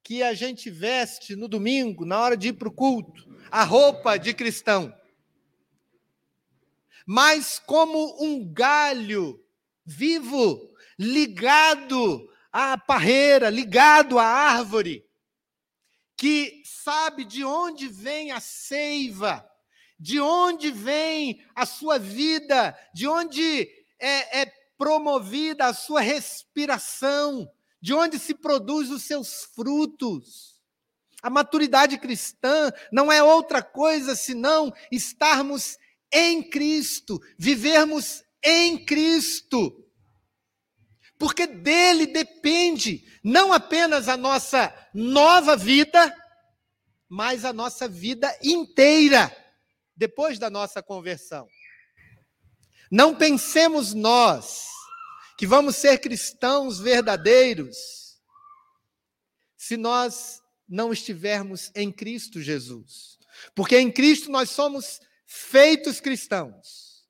que 0.03 0.23
a 0.23 0.33
gente 0.33 0.71
veste 0.71 1.37
no 1.37 1.47
domingo, 1.47 2.05
na 2.05 2.19
hora 2.21 2.37
de 2.37 2.49
ir 2.49 2.55
para 2.55 2.69
o 2.69 2.73
culto, 2.73 3.29
a 3.51 3.63
roupa 3.63 4.17
de 4.17 4.33
cristão, 4.33 4.95
mas 7.07 7.59
como 7.59 8.23
um 8.23 8.45
galho 8.53 9.43
vivo, 9.85 10.75
ligado 10.99 12.29
à 12.53 12.77
parreira, 12.79 13.51
ligado 13.51 14.19
à 14.19 14.25
árvore, 14.25 15.05
que 16.17 16.63
sabe 16.65 17.25
de 17.25 17.45
onde 17.45 17.89
vem 17.89 18.33
a 18.33 18.41
seiva, 18.41 19.49
de 19.99 20.21
onde 20.21 20.71
vem 20.71 21.45
a 21.55 21.67
sua 21.67 21.99
vida, 21.99 22.77
de 22.95 23.07
onde 23.07 23.69
é, 23.99 24.43
é 24.43 24.53
promovida 24.77 25.67
a 25.67 25.75
sua 25.75 26.01
respiração, 26.01 27.51
de 27.81 27.93
onde 27.93 28.19
se 28.19 28.35
produz 28.35 28.91
os 28.91 29.03
seus 29.03 29.45
frutos. 29.55 30.59
A 31.21 31.29
maturidade 31.29 31.99
cristã 31.99 32.73
não 32.93 33.11
é 33.11 33.23
outra 33.23 33.61
coisa 33.61 34.15
senão 34.15 34.73
estarmos 34.91 35.77
em 36.13 36.43
Cristo, 36.43 37.21
vivermos 37.37 38.23
em 38.43 38.85
Cristo. 38.85 39.85
Porque 41.19 41.47
dele 41.47 42.07
depende 42.07 43.05
não 43.25 43.53
apenas 43.53 44.09
a 44.09 44.17
nossa 44.17 44.73
nova 44.95 45.57
vida, 45.57 46.15
mas 47.09 47.45
a 47.45 47.53
nossa 47.53 47.89
vida 47.89 48.37
inteira 48.43 49.35
depois 49.97 50.39
da 50.39 50.49
nossa 50.49 50.81
conversão. 50.81 51.49
Não 52.91 53.15
pensemos 53.15 53.93
nós 53.93 54.69
que 55.37 55.47
vamos 55.47 55.77
ser 55.77 55.99
cristãos 55.99 56.79
verdadeiros 56.79 58.21
se 59.57 59.77
nós 59.77 60.41
não 60.69 60.93
estivermos 60.93 61.71
em 61.75 61.91
Cristo 61.91 62.41
Jesus. 62.41 63.19
Porque 63.55 63.79
em 63.79 63.91
Cristo 63.91 64.31
nós 64.31 64.51
somos 64.51 65.01
feitos 65.27 66.01
cristãos. 66.01 67.07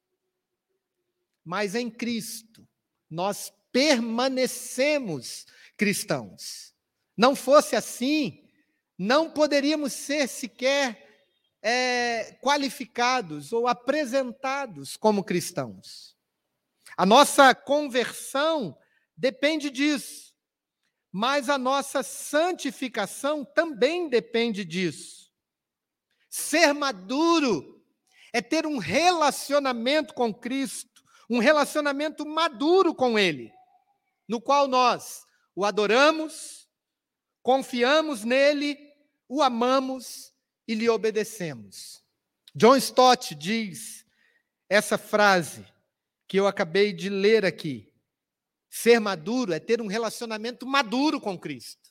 Mas 1.45 1.75
em 1.75 1.91
Cristo 1.91 2.67
nós 3.09 3.53
permanecemos 3.79 5.47
cristãos. 5.77 6.75
Não 7.17 7.37
fosse 7.37 7.77
assim, 7.77 8.45
não 8.99 9.31
poderíamos 9.31 9.93
ser 9.93 10.27
sequer 10.27 11.31
é, 11.63 12.37
qualificados 12.43 13.53
ou 13.53 13.69
apresentados 13.69 14.97
como 14.97 15.23
cristãos. 15.23 16.17
A 16.97 17.07
nossa 17.07 17.55
conversão 17.55 18.77
depende 19.17 19.71
disso, 19.71 20.35
mas 21.13 21.49
a 21.49 21.57
nossa 21.57 22.03
santificação 22.03 23.45
também 23.45 24.09
depende 24.09 24.65
disso. 24.65 25.31
Ser 26.29 26.73
maduro 26.73 27.81
é 28.33 28.43
ter 28.43 28.67
um 28.67 28.79
relacionamento 28.79 30.15
com 30.15 30.35
Cristo, 30.35 31.05
um 31.31 31.39
relacionamento 31.39 32.27
maduro 32.27 32.93
com 32.93 33.17
Ele, 33.17 33.57
no 34.29 34.41
qual 34.41 34.69
nós 34.69 35.27
o 35.57 35.65
adoramos, 35.65 36.69
confiamos 37.43 38.23
nele, 38.23 38.79
o 39.29 39.43
amamos 39.43 40.33
e 40.69 40.75
lhe 40.75 40.89
obedecemos. 40.89 42.05
John 42.55 42.77
Stott 42.77 43.35
diz 43.35 44.05
essa 44.69 44.99
frase 44.99 45.67
que 46.29 46.39
eu 46.39 46.47
acabei 46.47 46.93
de 46.93 47.09
ler 47.09 47.45
aqui. 47.45 47.93
Ser 48.69 49.01
maduro 49.01 49.53
é 49.53 49.59
ter 49.59 49.81
um 49.81 49.87
relacionamento 49.87 50.67
maduro 50.67 51.21
com 51.21 51.39
Cristo. 51.39 51.89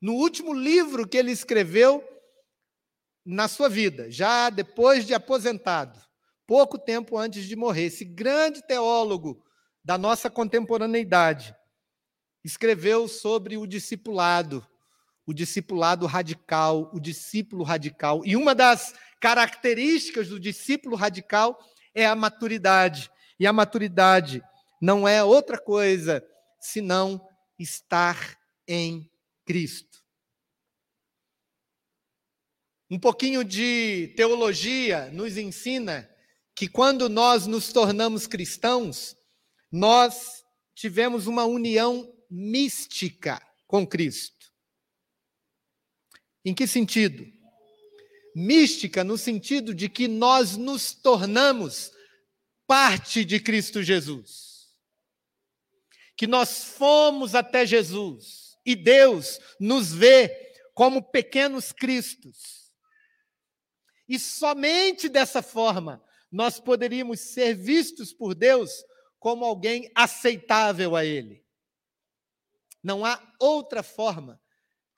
No 0.00 0.14
último 0.14 0.54
livro 0.54 1.06
que 1.06 1.18
ele 1.18 1.30
escreveu 1.30 2.02
na 3.24 3.46
sua 3.46 3.68
vida, 3.68 4.10
já 4.10 4.48
depois 4.48 5.06
de 5.06 5.12
aposentado, 5.12 6.00
pouco 6.46 6.78
tempo 6.78 7.18
antes 7.18 7.44
de 7.46 7.54
morrer, 7.54 7.84
esse 7.84 8.04
grande 8.04 8.66
teólogo 8.66 9.44
da 9.84 9.96
nossa 9.96 10.30
contemporaneidade 10.30 11.54
escreveu 12.44 13.08
sobre 13.08 13.56
o 13.56 13.66
discipulado 13.66 14.66
o 15.30 15.32
discipulado 15.32 16.06
radical, 16.06 16.90
o 16.92 16.98
discípulo 16.98 17.62
radical. 17.62 18.22
E 18.24 18.34
uma 18.34 18.52
das 18.52 18.94
características 19.20 20.28
do 20.28 20.40
discípulo 20.40 20.96
radical 20.96 21.56
é 21.94 22.04
a 22.04 22.16
maturidade. 22.16 23.08
E 23.38 23.46
a 23.46 23.52
maturidade 23.52 24.42
não 24.82 25.06
é 25.06 25.22
outra 25.22 25.56
coisa 25.56 26.20
senão 26.58 27.24
estar 27.56 28.36
em 28.66 29.08
Cristo. 29.46 30.02
Um 32.90 32.98
pouquinho 32.98 33.44
de 33.44 34.12
teologia 34.16 35.10
nos 35.12 35.36
ensina 35.36 36.10
que 36.56 36.66
quando 36.66 37.08
nós 37.08 37.46
nos 37.46 37.72
tornamos 37.72 38.26
cristãos, 38.26 39.16
nós 39.70 40.44
tivemos 40.74 41.26
uma 41.26 41.44
união 41.44 42.12
mística 42.28 43.40
com 43.66 43.86
Cristo. 43.86 44.52
Em 46.44 46.54
que 46.54 46.66
sentido? 46.66 47.26
Mística, 48.34 49.04
no 49.04 49.18
sentido 49.18 49.74
de 49.74 49.88
que 49.88 50.08
nós 50.08 50.56
nos 50.56 50.92
tornamos 50.92 51.92
parte 52.66 53.24
de 53.24 53.40
Cristo 53.40 53.82
Jesus. 53.82 54.68
Que 56.16 56.26
nós 56.26 56.64
fomos 56.64 57.34
até 57.34 57.66
Jesus 57.66 58.56
e 58.64 58.74
Deus 58.74 59.38
nos 59.58 59.92
vê 59.92 60.52
como 60.74 61.02
pequenos 61.02 61.72
cristos. 61.72 62.72
E 64.08 64.18
somente 64.18 65.08
dessa 65.08 65.42
forma 65.42 66.02
nós 66.30 66.60
poderíamos 66.60 67.20
ser 67.20 67.54
vistos 67.54 68.12
por 68.12 68.34
Deus 68.34 68.70
como 69.20 69.44
alguém 69.44 69.92
aceitável 69.94 70.96
a 70.96 71.04
Ele. 71.04 71.44
Não 72.82 73.04
há 73.04 73.22
outra 73.38 73.82
forma 73.82 74.40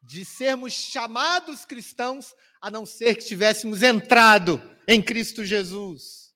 de 0.00 0.24
sermos 0.24 0.72
chamados 0.72 1.64
cristãos, 1.64 2.34
a 2.60 2.70
não 2.70 2.86
ser 2.86 3.16
que 3.16 3.24
tivéssemos 3.24 3.82
entrado 3.82 4.62
em 4.86 5.02
Cristo 5.02 5.44
Jesus 5.44 6.32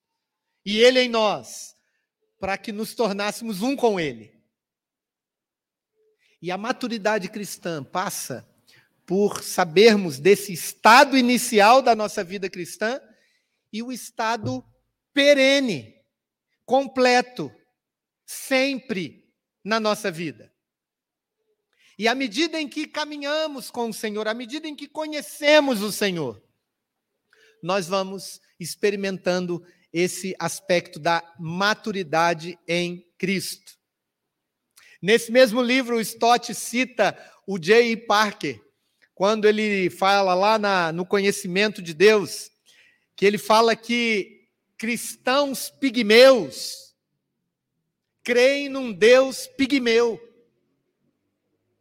e 0.65 0.77
Ele 0.77 0.99
em 0.99 1.09
nós, 1.09 1.75
para 2.39 2.57
que 2.57 2.73
nos 2.73 2.93
tornássemos 2.93 3.61
um 3.61 3.75
com 3.75 3.99
Ele. 3.99 4.37
E 6.41 6.51
a 6.51 6.57
maturidade 6.57 7.29
cristã 7.29 7.83
passa 7.83 8.47
por 9.05 9.41
sabermos 9.41 10.19
desse 10.19 10.51
estado 10.51 11.17
inicial 11.17 11.81
da 11.81 11.95
nossa 11.95 12.23
vida 12.23 12.49
cristã 12.49 13.01
e 13.71 13.81
o 13.81 13.91
estado 13.91 14.63
perene, 15.13 15.95
completo, 16.65 17.51
sempre 18.27 19.25
na 19.63 19.79
nossa 19.79 20.11
vida. 20.11 20.53
E 21.97 22.07
à 22.07 22.13
medida 22.13 22.61
em 22.61 22.67
que 22.67 22.85
caminhamos 22.85 23.71
com 23.71 23.89
o 23.89 23.93
Senhor, 23.93 24.27
à 24.27 24.33
medida 24.33 24.67
em 24.67 24.75
que 24.75 24.87
conhecemos 24.87 25.81
o 25.81 25.91
Senhor, 25.91 26.43
nós 27.63 27.87
vamos 27.87 28.39
experimentando 28.59 29.65
esse 29.91 30.35
aspecto 30.37 30.99
da 30.99 31.23
maturidade 31.39 32.59
em 32.67 33.03
Cristo. 33.17 33.77
Nesse 35.01 35.31
mesmo 35.31 35.61
livro, 35.61 35.99
Stott 36.01 36.53
cita 36.53 37.17
o 37.47 37.57
J. 37.57 37.95
Parker, 37.95 38.61
quando 39.15 39.45
ele 39.45 39.89
fala 39.89 40.35
lá 40.35 40.59
na, 40.59 40.91
no 40.91 41.05
conhecimento 41.05 41.81
de 41.81 41.93
Deus, 41.93 42.51
que 43.15 43.25
ele 43.25 43.37
fala 43.37 43.75
que 43.75 44.47
cristãos 44.77 45.69
pigmeus 45.69 46.86
creem 48.27 48.67
num 48.67 48.91
Deus 48.91 49.47
pigmeu. 49.47 50.19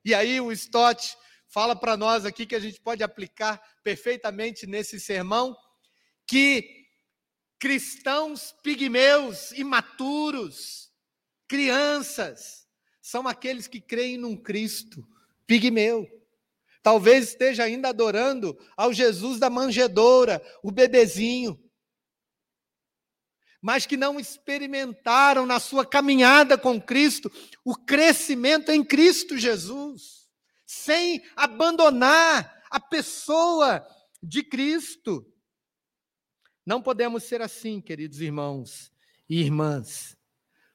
E 0.04 0.14
aí 0.14 0.40
o 0.40 0.52
Stott 0.52 1.16
fala 1.48 1.74
para 1.74 1.96
nós 1.96 2.24
aqui 2.24 2.46
que 2.46 2.54
a 2.54 2.60
gente 2.60 2.80
pode 2.80 3.02
aplicar 3.02 3.60
perfeitamente 3.82 4.64
nesse 4.64 5.00
sermão, 5.00 5.56
que 6.24 6.86
cristãos 7.58 8.54
pigmeus, 8.62 9.50
imaturos, 9.50 10.92
crianças, 11.48 12.68
são 13.02 13.26
aqueles 13.26 13.66
que 13.66 13.80
creem 13.80 14.16
num 14.16 14.36
Cristo 14.36 15.04
pigmeu. 15.48 16.06
Talvez 16.80 17.30
esteja 17.30 17.64
ainda 17.64 17.88
adorando 17.88 18.56
ao 18.76 18.92
Jesus 18.92 19.40
da 19.40 19.50
manjedoura, 19.50 20.40
o 20.62 20.70
bebezinho. 20.70 21.60
Mas 23.66 23.84
que 23.84 23.96
não 23.96 24.20
experimentaram 24.20 25.44
na 25.44 25.58
sua 25.58 25.84
caminhada 25.84 26.56
com 26.56 26.80
Cristo 26.80 27.28
o 27.64 27.74
crescimento 27.74 28.70
em 28.70 28.84
Cristo 28.84 29.36
Jesus, 29.36 30.28
sem 30.64 31.20
abandonar 31.34 32.62
a 32.70 32.78
pessoa 32.78 33.84
de 34.22 34.44
Cristo. 34.44 35.26
Não 36.64 36.80
podemos 36.80 37.24
ser 37.24 37.42
assim, 37.42 37.80
queridos 37.80 38.20
irmãos 38.20 38.92
e 39.28 39.40
irmãs, 39.40 40.16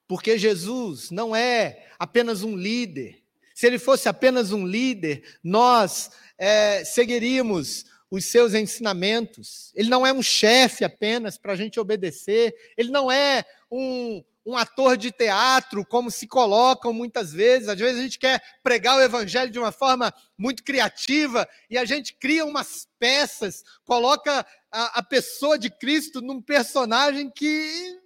porque 0.06 0.38
Jesus 0.38 1.12
não 1.12 1.34
é 1.34 1.88
apenas 1.98 2.44
um 2.44 2.58
líder, 2.58 3.24
se 3.56 3.68
ele 3.68 3.80
fosse 3.80 4.10
apenas 4.10 4.52
um 4.52 4.68
líder, 4.68 5.40
nós 5.42 6.12
é, 6.38 6.84
seguiríamos 6.84 7.86
os 8.12 8.26
seus 8.26 8.54
ensinamentos. 8.54 9.72
Ele 9.74 9.90
não 9.90 10.06
é 10.06 10.12
um 10.12 10.22
chefe 10.22 10.84
apenas 10.84 11.38
para 11.38 11.54
a 11.54 11.56
gente 11.56 11.80
obedecer. 11.80 12.54
Ele 12.78 12.92
não 12.92 13.10
é 13.10 13.46
um, 13.72 14.22
um 14.46 14.58
ator 14.58 14.98
de 14.98 15.14
teatro, 15.14 15.86
como 15.86 16.12
se 16.12 16.28
colocam 16.28 16.92
muitas 16.92 17.32
vezes. 17.32 17.70
Às 17.70 17.80
vezes 17.80 18.00
a 18.00 18.04
gente 18.04 18.20
quer 18.20 18.44
pregar 18.62 18.98
o 18.98 19.02
evangelho 19.02 19.50
de 19.50 19.58
uma 19.58 19.72
forma 19.72 20.14
muito 20.38 20.62
criativa 20.62 21.48
e 21.70 21.78
a 21.78 21.86
gente 21.86 22.14
cria 22.14 22.44
umas 22.44 22.86
peças, 23.00 23.64
coloca 23.86 24.46
a, 24.70 25.00
a 25.00 25.04
pessoa 25.04 25.58
de 25.58 25.70
Cristo 25.70 26.20
num 26.22 26.42
personagem 26.42 27.30
que 27.30 27.98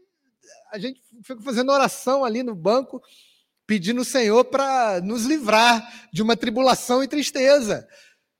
a 0.71 0.77
gente 0.77 1.01
fica 1.23 1.41
fazendo 1.41 1.71
oração 1.71 2.23
ali 2.23 2.43
no 2.43 2.53
banco 2.53 3.01
pedindo 3.65 3.99
ao 3.99 4.05
Senhor 4.05 4.45
para 4.45 5.01
nos 5.01 5.25
livrar 5.25 6.07
de 6.13 6.21
uma 6.21 6.37
tribulação 6.37 7.03
e 7.03 7.07
tristeza. 7.07 7.87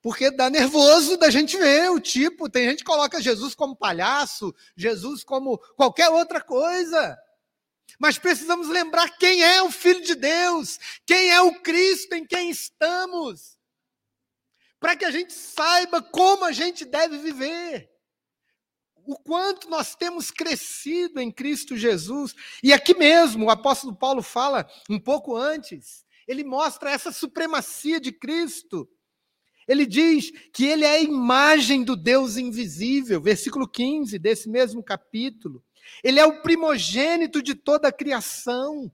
Porque 0.06 0.30
dá 0.30 0.52
nervoso 0.52 1.18
da 1.18 1.32
gente 1.32 1.58
ver 1.58 1.90
o 1.90 2.00
tipo. 2.00 2.48
Tem 2.48 2.70
gente 2.70 2.84
que 2.84 2.92
coloca 2.92 3.20
Jesus 3.20 3.56
como 3.56 3.76
palhaço, 3.76 4.54
Jesus 4.78 5.24
como 5.24 5.58
qualquer 5.76 6.10
outra 6.10 6.40
coisa. 6.40 7.18
Mas 7.98 8.20
precisamos 8.20 8.68
lembrar 8.68 9.18
quem 9.18 9.44
é 9.44 9.64
o 9.64 9.72
Filho 9.72 10.04
de 10.04 10.14
Deus, 10.14 10.80
quem 11.08 11.32
é 11.32 11.42
o 11.42 11.60
Cristo 11.60 12.14
em 12.14 12.24
quem 12.24 12.52
estamos, 12.52 13.58
para 14.80 14.96
que 14.96 15.06
a 15.06 15.10
gente 15.10 15.34
saiba 15.34 16.04
como 16.04 16.46
a 16.46 16.52
gente 16.52 16.86
deve 16.86 17.18
viver 17.18 17.90
o 19.08 19.18
quanto 19.18 19.68
nós 19.72 19.96
temos 19.96 20.30
crescido 20.30 21.20
em 21.20 21.32
Cristo 21.32 21.76
Jesus. 21.76 22.36
E 22.62 22.72
aqui 22.72 22.94
mesmo, 22.94 23.46
o 23.48 23.50
apóstolo 23.50 23.96
Paulo 23.96 24.22
fala 24.22 24.70
um 24.88 25.00
pouco 25.00 25.36
antes, 25.36 26.06
ele 26.28 26.44
mostra 26.44 26.92
essa 26.92 27.12
supremacia 27.12 28.00
de 28.00 28.12
Cristo. 28.12 28.88
Ele 29.68 29.86
diz 29.86 30.32
que 30.54 30.66
ele 30.66 30.86
é 30.86 30.98
a 30.98 31.02
imagem 31.02 31.84
do 31.84 31.96
Deus 31.96 32.38
invisível, 32.38 33.20
versículo 33.22 33.68
15 33.68 34.20
desse 34.20 34.48
mesmo 34.48 34.84
capítulo. 34.84 35.64
Ele 36.04 36.20
é 36.20 36.26
o 36.26 36.42
primogênito 36.42 37.42
de 37.42 37.56
toda 37.56 37.88
a 37.88 37.92
criação, 37.92 38.92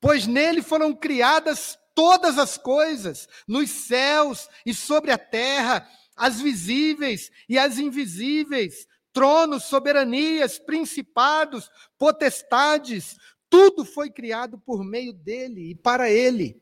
pois 0.00 0.26
nele 0.26 0.62
foram 0.62 0.94
criadas 0.94 1.78
todas 1.94 2.38
as 2.38 2.56
coisas, 2.56 3.28
nos 3.46 3.70
céus 3.70 4.48
e 4.64 4.72
sobre 4.72 5.10
a 5.10 5.18
terra, 5.18 5.88
as 6.16 6.40
visíveis 6.40 7.30
e 7.48 7.58
as 7.58 7.78
invisíveis, 7.78 8.86
tronos, 9.12 9.64
soberanias, 9.64 10.58
principados, 10.58 11.68
potestades, 11.98 13.16
tudo 13.50 13.84
foi 13.84 14.10
criado 14.10 14.58
por 14.58 14.84
meio 14.84 15.12
dele 15.12 15.70
e 15.70 15.74
para 15.74 16.08
ele. 16.08 16.60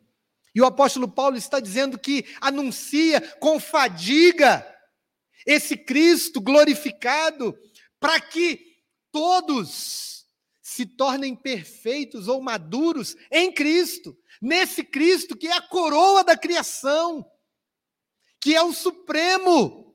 E 0.56 0.60
o 0.62 0.64
apóstolo 0.64 1.06
Paulo 1.06 1.36
está 1.36 1.60
dizendo 1.60 1.98
que 1.98 2.24
anuncia 2.40 3.20
com 3.36 3.60
fadiga 3.60 4.66
esse 5.44 5.76
Cristo 5.76 6.40
glorificado, 6.40 7.54
para 8.00 8.18
que 8.18 8.78
todos 9.12 10.24
se 10.62 10.86
tornem 10.86 11.36
perfeitos 11.36 12.26
ou 12.26 12.40
maduros 12.40 13.14
em 13.30 13.52
Cristo, 13.52 14.16
nesse 14.40 14.82
Cristo 14.82 15.36
que 15.36 15.46
é 15.46 15.52
a 15.52 15.60
coroa 15.60 16.24
da 16.24 16.38
criação 16.38 17.30
que 18.40 18.54
é 18.54 18.62
o 18.62 18.72
Supremo, 18.72 19.94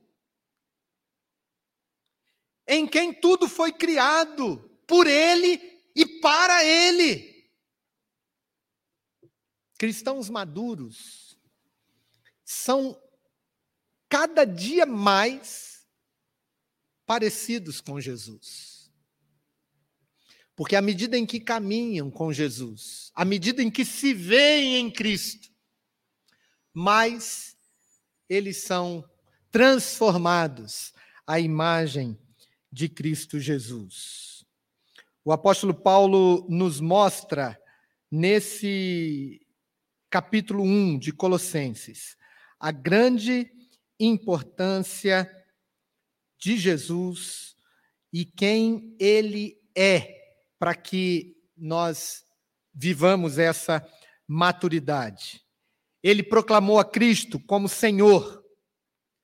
em 2.68 2.86
quem 2.86 3.12
tudo 3.12 3.48
foi 3.48 3.72
criado, 3.72 4.58
por 4.86 5.06
Ele 5.06 5.58
e 5.96 6.06
para 6.20 6.62
Ele. 6.62 7.31
Cristãos 9.82 10.30
maduros 10.30 11.36
são 12.44 12.96
cada 14.08 14.44
dia 14.44 14.86
mais 14.86 15.84
parecidos 17.04 17.80
com 17.80 18.00
Jesus. 18.00 18.88
Porque 20.54 20.76
à 20.76 20.80
medida 20.80 21.18
em 21.18 21.26
que 21.26 21.40
caminham 21.40 22.12
com 22.12 22.32
Jesus, 22.32 23.10
à 23.12 23.24
medida 23.24 23.60
em 23.60 23.68
que 23.68 23.84
se 23.84 24.14
veem 24.14 24.76
em 24.76 24.88
Cristo, 24.88 25.50
mais 26.72 27.56
eles 28.28 28.58
são 28.58 29.04
transformados 29.50 30.92
à 31.26 31.40
imagem 31.40 32.16
de 32.70 32.88
Cristo 32.88 33.40
Jesus. 33.40 34.46
O 35.24 35.32
apóstolo 35.32 35.74
Paulo 35.74 36.46
nos 36.48 36.78
mostra 36.78 37.60
nesse 38.08 39.41
capítulo 40.12 40.62
1 40.62 40.98
de 40.98 41.10
Colossenses 41.10 42.18
a 42.60 42.70
grande 42.70 43.50
importância 43.98 45.26
de 46.38 46.58
Jesus 46.58 47.56
e 48.12 48.26
quem 48.26 48.94
ele 49.00 49.58
é 49.74 50.20
para 50.58 50.74
que 50.74 51.34
nós 51.56 52.26
vivamos 52.74 53.38
essa 53.38 53.82
maturidade. 54.28 55.42
Ele 56.02 56.22
proclamou 56.22 56.78
a 56.78 56.84
Cristo 56.84 57.40
como 57.40 57.66
Senhor, 57.66 58.44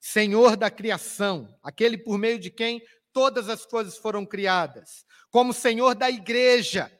Senhor 0.00 0.56
da 0.56 0.70
criação, 0.70 1.54
aquele 1.62 1.98
por 1.98 2.16
meio 2.16 2.38
de 2.38 2.50
quem 2.50 2.82
todas 3.12 3.50
as 3.50 3.66
coisas 3.66 3.98
foram 3.98 4.24
criadas, 4.24 5.04
como 5.30 5.52
Senhor 5.52 5.94
da 5.94 6.08
igreja, 6.08 6.90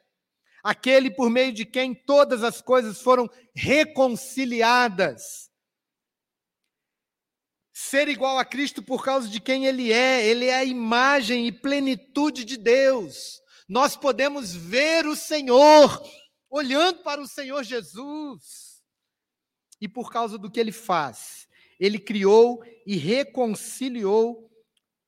aquele 0.63 1.11
por 1.11 1.31
meio 1.31 1.53
de 1.53 1.65
quem 1.65 1.95
todas 1.95 2.43
as 2.43 2.61
coisas 2.61 3.01
foram 3.01 3.29
reconciliadas. 3.55 5.49
Ser 7.73 8.09
igual 8.09 8.39
a 8.39 8.45
Cristo 8.45 8.83
por 8.83 9.05
causa 9.05 9.29
de 9.29 9.41
quem 9.41 9.67
Ele 9.67 9.93
é, 9.93 10.27
Ele 10.27 10.47
é 10.47 10.57
a 10.57 10.65
imagem 10.65 11.47
e 11.47 11.53
plenitude 11.53 12.45
de 12.45 12.57
Deus. 12.57 13.41
Nós 13.69 13.97
podemos 13.97 14.55
ver 14.55 15.07
o 15.07 15.15
Senhor, 15.15 16.03
olhando 16.51 17.03
para 17.03 17.21
o 17.21 17.27
Senhor 17.27 17.63
Jesus 17.63 18.83
e 19.81 19.89
por 19.89 20.11
causa 20.11 20.39
do 20.39 20.51
que 20.51 20.59
ele 20.59 20.73
faz. 20.73 21.47
Ele 21.79 21.99
criou 21.99 22.63
e 22.87 22.97
reconciliou 22.97 24.51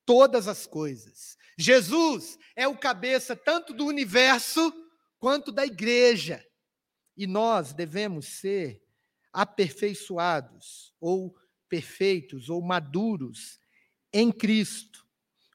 todas 0.05 0.47
as 0.47 0.65
coisas. 0.65 1.37
Jesus 1.57 2.37
é 2.55 2.67
o 2.67 2.77
cabeça 2.77 3.35
tanto 3.35 3.73
do 3.73 3.85
universo 3.85 4.73
quanto 5.21 5.51
da 5.51 5.63
igreja. 5.65 6.43
E 7.15 7.27
nós 7.27 7.73
devemos 7.73 8.25
ser 8.25 8.83
aperfeiçoados, 9.31 10.93
ou 10.99 11.37
perfeitos, 11.69 12.49
ou 12.49 12.61
maduros 12.61 13.59
em 14.11 14.31
Cristo. 14.31 15.07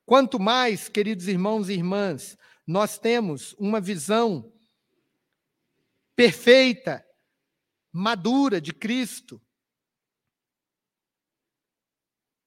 Quanto 0.06 0.38
mais, 0.38 0.88
queridos 0.88 1.26
irmãos 1.26 1.68
e 1.68 1.72
irmãs, 1.72 2.38
nós 2.64 2.96
temos 2.96 3.54
uma 3.54 3.80
visão 3.80 4.52
perfeita 6.14 7.04
madura 7.92 8.60
de 8.60 8.72
Cristo, 8.72 9.42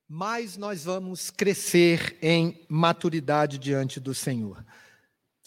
mais 0.08 0.58
nós 0.58 0.86
vamos 0.86 1.30
crescer 1.30 2.18
em 2.22 2.66
maturidade 2.70 3.60
diante 3.60 4.00
do 4.00 4.16
Senhor. 4.16 4.66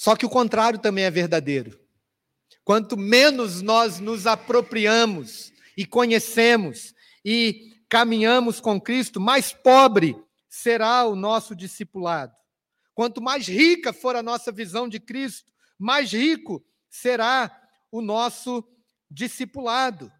Só 0.03 0.17
que 0.17 0.27
o 0.27 0.29
contrário 0.29 0.81
também 0.81 1.05
é 1.05 1.11
verdadeiro. 1.13 1.79
Quanto 2.65 2.97
menos 2.97 3.63
nós 3.63 4.01
nos 4.01 4.27
apropriamos 4.27 5.53
e 5.77 5.87
conhecemos 5.87 6.93
e 7.25 7.81
caminhamos 7.89 8.59
com 8.59 8.81
Cristo, 8.81 9.21
mais 9.21 9.53
pobre 9.53 10.21
será 10.49 11.05
o 11.05 11.15
nosso 11.15 11.55
discipulado. 11.55 12.35
Quanto 12.93 13.23
mais 13.23 13.47
rica 13.47 13.93
for 13.93 14.17
a 14.17 14.25
nossa 14.25 14.51
visão 14.51 14.89
de 14.89 14.99
Cristo, 14.99 15.53
mais 15.79 16.13
rico 16.13 16.67
será 16.91 17.57
o 17.89 18.03
nosso 18.03 18.69
discipulado. 19.09 20.11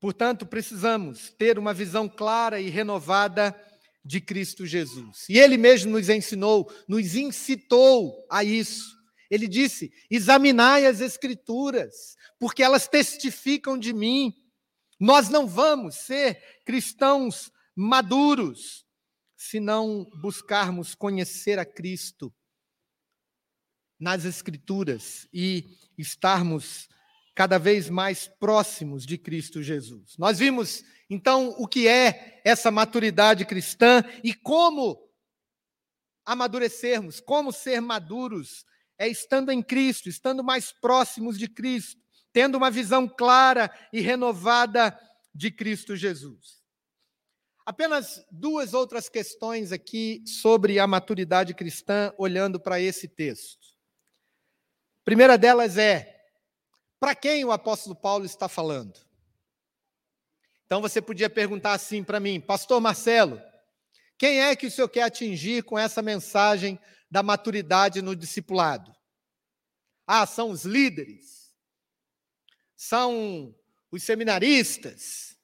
Portanto, 0.00 0.46
precisamos 0.46 1.28
ter 1.28 1.58
uma 1.58 1.74
visão 1.74 2.08
clara 2.08 2.58
e 2.58 2.70
renovada 2.70 3.54
de 4.04 4.20
Cristo 4.20 4.66
Jesus. 4.66 5.26
E 5.28 5.38
ele 5.38 5.56
mesmo 5.56 5.92
nos 5.92 6.08
ensinou, 6.08 6.70
nos 6.86 7.14
incitou 7.14 8.26
a 8.30 8.44
isso. 8.44 8.94
Ele 9.30 9.48
disse: 9.48 9.92
examinai 10.10 10.86
as 10.86 11.00
Escrituras, 11.00 12.16
porque 12.38 12.62
elas 12.62 12.86
testificam 12.86 13.78
de 13.78 13.92
mim. 13.92 14.34
Nós 15.00 15.28
não 15.28 15.46
vamos 15.46 15.96
ser 15.96 16.40
cristãos 16.64 17.50
maduros 17.74 18.84
se 19.36 19.58
não 19.58 20.08
buscarmos 20.20 20.94
conhecer 20.94 21.58
a 21.58 21.64
Cristo 21.64 22.32
nas 23.98 24.24
Escrituras 24.24 25.26
e 25.32 25.78
estarmos 25.96 26.88
cada 27.34 27.58
vez 27.58 27.90
mais 27.90 28.28
próximos 28.28 29.04
de 29.04 29.18
Cristo 29.18 29.62
Jesus. 29.62 30.16
Nós 30.16 30.38
vimos 30.38 30.84
então 31.14 31.54
o 31.58 31.66
que 31.68 31.86
é 31.86 32.40
essa 32.44 32.70
maturidade 32.70 33.44
cristã 33.44 34.02
e 34.22 34.34
como 34.34 35.00
amadurecermos, 36.24 37.20
como 37.20 37.52
ser 37.52 37.80
maduros, 37.80 38.64
é 38.98 39.08
estando 39.08 39.50
em 39.50 39.62
Cristo, 39.62 40.08
estando 40.08 40.42
mais 40.42 40.72
próximos 40.72 41.38
de 41.38 41.48
Cristo, 41.48 42.00
tendo 42.32 42.56
uma 42.56 42.70
visão 42.70 43.08
clara 43.08 43.70
e 43.92 44.00
renovada 44.00 44.98
de 45.34 45.50
Cristo 45.50 45.96
Jesus. 45.96 46.62
Apenas 47.64 48.24
duas 48.30 48.74
outras 48.74 49.08
questões 49.08 49.72
aqui 49.72 50.22
sobre 50.26 50.78
a 50.78 50.86
maturidade 50.86 51.54
cristã, 51.54 52.12
olhando 52.18 52.60
para 52.60 52.80
esse 52.80 53.08
texto. 53.08 53.68
A 55.00 55.04
primeira 55.04 55.38
delas 55.38 55.78
é: 55.78 56.20
para 57.00 57.14
quem 57.14 57.44
o 57.44 57.52
apóstolo 57.52 57.96
Paulo 57.96 58.24
está 58.24 58.48
falando? 58.48 58.98
Então 60.74 60.82
você 60.82 61.00
podia 61.00 61.30
perguntar 61.30 61.74
assim 61.74 62.02
para 62.02 62.18
mim, 62.18 62.40
Pastor 62.40 62.80
Marcelo, 62.80 63.40
quem 64.18 64.40
é 64.40 64.56
que 64.56 64.66
o 64.66 64.70
senhor 64.72 64.88
quer 64.88 65.02
atingir 65.02 65.62
com 65.62 65.78
essa 65.78 66.02
mensagem 66.02 66.80
da 67.08 67.22
maturidade 67.22 68.02
no 68.02 68.16
discipulado? 68.16 68.92
Ah, 70.04 70.26
são 70.26 70.50
os 70.50 70.64
líderes, 70.64 71.54
são 72.74 73.54
os 73.88 74.02
seminaristas, 74.02 75.38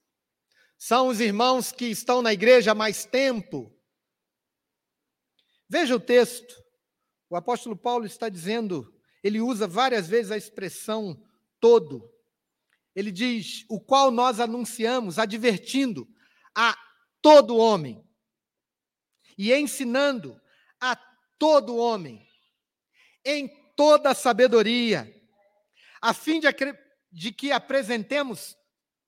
são 0.76 1.06
os 1.06 1.20
irmãos 1.20 1.70
que 1.70 1.84
estão 1.84 2.20
na 2.22 2.32
igreja 2.32 2.72
há 2.72 2.74
mais 2.74 3.04
tempo. 3.04 3.72
Veja 5.68 5.94
o 5.94 6.00
texto. 6.00 6.60
O 7.28 7.36
apóstolo 7.36 7.76
Paulo 7.76 8.04
está 8.04 8.28
dizendo, 8.28 8.92
ele 9.22 9.40
usa 9.40 9.68
várias 9.68 10.08
vezes 10.08 10.32
a 10.32 10.36
expressão 10.36 11.22
todo. 11.60 12.12
Ele 12.94 13.10
diz: 13.12 13.64
o 13.68 13.80
qual 13.80 14.10
nós 14.10 14.40
anunciamos, 14.40 15.18
advertindo 15.18 16.08
a 16.54 16.76
todo 17.22 17.56
homem 17.56 18.04
e 19.36 19.52
ensinando 19.52 20.40
a 20.80 20.96
todo 21.38 21.76
homem 21.76 22.26
em 23.24 23.48
toda 23.76 24.14
sabedoria, 24.14 25.10
a 26.00 26.12
fim 26.12 26.40
de, 26.40 26.48
de 27.12 27.32
que 27.32 27.52
apresentemos 27.52 28.56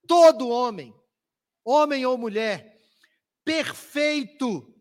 todo 0.07 0.49
homem, 0.49 0.95
homem 1.65 2.07
ou 2.07 2.17
mulher, 2.17 2.81
perfeito 3.45 4.73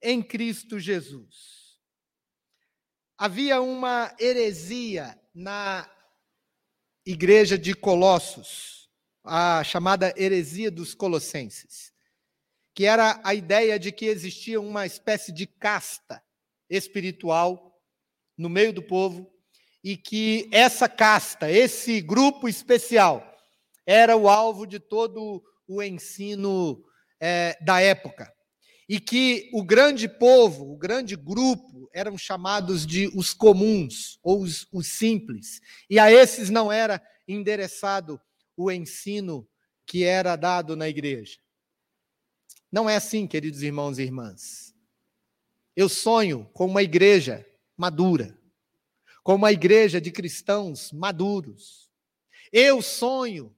em 0.00 0.22
Cristo 0.22 0.78
Jesus. 0.78 1.78
Havia 3.16 3.60
uma 3.60 4.14
heresia 4.18 5.20
na 5.34 5.88
igreja 7.04 7.58
de 7.58 7.74
Colossos, 7.74 8.88
a 9.24 9.62
chamada 9.64 10.14
heresia 10.16 10.70
dos 10.70 10.94
Colossenses, 10.94 11.92
que 12.74 12.84
era 12.84 13.20
a 13.24 13.34
ideia 13.34 13.78
de 13.78 13.92
que 13.92 14.06
existia 14.06 14.60
uma 14.60 14.86
espécie 14.86 15.32
de 15.32 15.46
casta 15.46 16.22
espiritual 16.70 17.78
no 18.36 18.48
meio 18.48 18.72
do 18.72 18.82
povo 18.82 19.30
e 19.84 19.96
que 19.96 20.48
essa 20.52 20.88
casta, 20.88 21.50
esse 21.50 22.00
grupo 22.00 22.48
especial, 22.48 23.28
era 23.84 24.16
o 24.16 24.28
alvo 24.28 24.64
de 24.64 24.78
todo 24.78 25.42
o 25.66 25.82
ensino 25.82 26.84
é, 27.20 27.58
da 27.62 27.80
época. 27.80 28.32
E 28.88 29.00
que 29.00 29.48
o 29.52 29.64
grande 29.64 30.08
povo, 30.08 30.72
o 30.72 30.76
grande 30.76 31.16
grupo, 31.16 31.88
eram 31.92 32.16
chamados 32.18 32.86
de 32.86 33.08
os 33.14 33.32
comuns, 33.32 34.18
ou 34.22 34.42
os, 34.42 34.66
os 34.72 34.88
simples. 34.88 35.60
E 35.88 35.98
a 35.98 36.10
esses 36.10 36.50
não 36.50 36.70
era 36.70 37.02
endereçado 37.26 38.20
o 38.56 38.70
ensino 38.70 39.48
que 39.86 40.04
era 40.04 40.36
dado 40.36 40.76
na 40.76 40.88
igreja. 40.88 41.38
Não 42.70 42.88
é 42.88 42.96
assim, 42.96 43.26
queridos 43.26 43.62
irmãos 43.62 43.98
e 43.98 44.02
irmãs. 44.02 44.74
Eu 45.76 45.88
sonho 45.88 46.50
com 46.52 46.66
uma 46.66 46.82
igreja 46.82 47.46
madura, 47.76 48.38
com 49.22 49.34
uma 49.34 49.52
igreja 49.52 50.00
de 50.00 50.10
cristãos 50.10 50.92
maduros. 50.92 51.90
Eu 52.52 52.82
sonho 52.82 53.54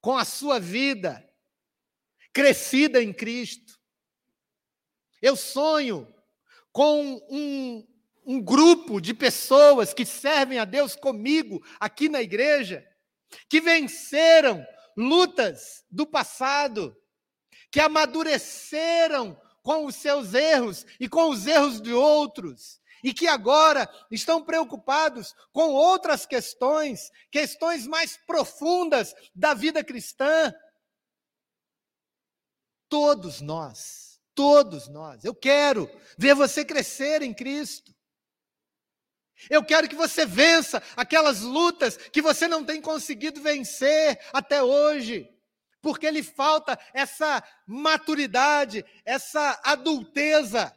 com 0.00 0.16
a 0.16 0.24
sua 0.24 0.58
vida 0.58 1.26
crescida 2.32 3.02
em 3.02 3.12
Cristo. 3.12 3.80
Eu 5.22 5.36
sonho 5.36 6.12
com 6.72 7.22
um, 7.30 7.86
um 8.26 8.42
grupo 8.42 9.00
de 9.00 9.14
pessoas 9.14 9.94
que 9.94 10.04
servem 10.04 10.58
a 10.58 10.64
Deus 10.64 10.96
comigo 10.96 11.64
aqui 11.78 12.08
na 12.08 12.20
igreja, 12.20 12.84
que 13.48 13.60
venceram 13.60 14.66
lutas 14.96 15.84
do 15.90 16.06
passado, 16.06 16.96
que 17.70 17.80
amadureceram 17.80 19.40
com 19.62 19.86
os 19.86 19.94
seus 19.96 20.34
erros 20.34 20.84
e 20.98 21.08
com 21.08 21.30
os 21.30 21.46
erros 21.46 21.80
de 21.80 21.92
outros, 21.92 22.80
e 23.02 23.14
que 23.14 23.26
agora 23.26 23.88
estão 24.10 24.44
preocupados 24.44 25.34
com 25.52 25.70
outras 25.70 26.26
questões, 26.26 27.10
questões 27.30 27.86
mais 27.86 28.16
profundas 28.26 29.14
da 29.34 29.54
vida 29.54 29.82
cristã. 29.82 30.52
Todos 32.88 33.40
nós, 33.40 34.11
todos 34.34 34.88
nós, 34.88 35.24
eu 35.24 35.34
quero 35.34 35.90
ver 36.18 36.34
você 36.34 36.64
crescer 36.64 37.22
em 37.22 37.34
Cristo. 37.34 37.92
Eu 39.50 39.64
quero 39.64 39.88
que 39.88 39.96
você 39.96 40.24
vença 40.24 40.82
aquelas 40.96 41.40
lutas 41.40 41.96
que 41.96 42.22
você 42.22 42.46
não 42.46 42.64
tem 42.64 42.80
conseguido 42.80 43.40
vencer 43.42 44.20
até 44.32 44.62
hoje, 44.62 45.28
porque 45.80 46.08
lhe 46.10 46.22
falta 46.22 46.78
essa 46.94 47.42
maturidade, 47.66 48.84
essa 49.04 49.60
adulteza 49.64 50.72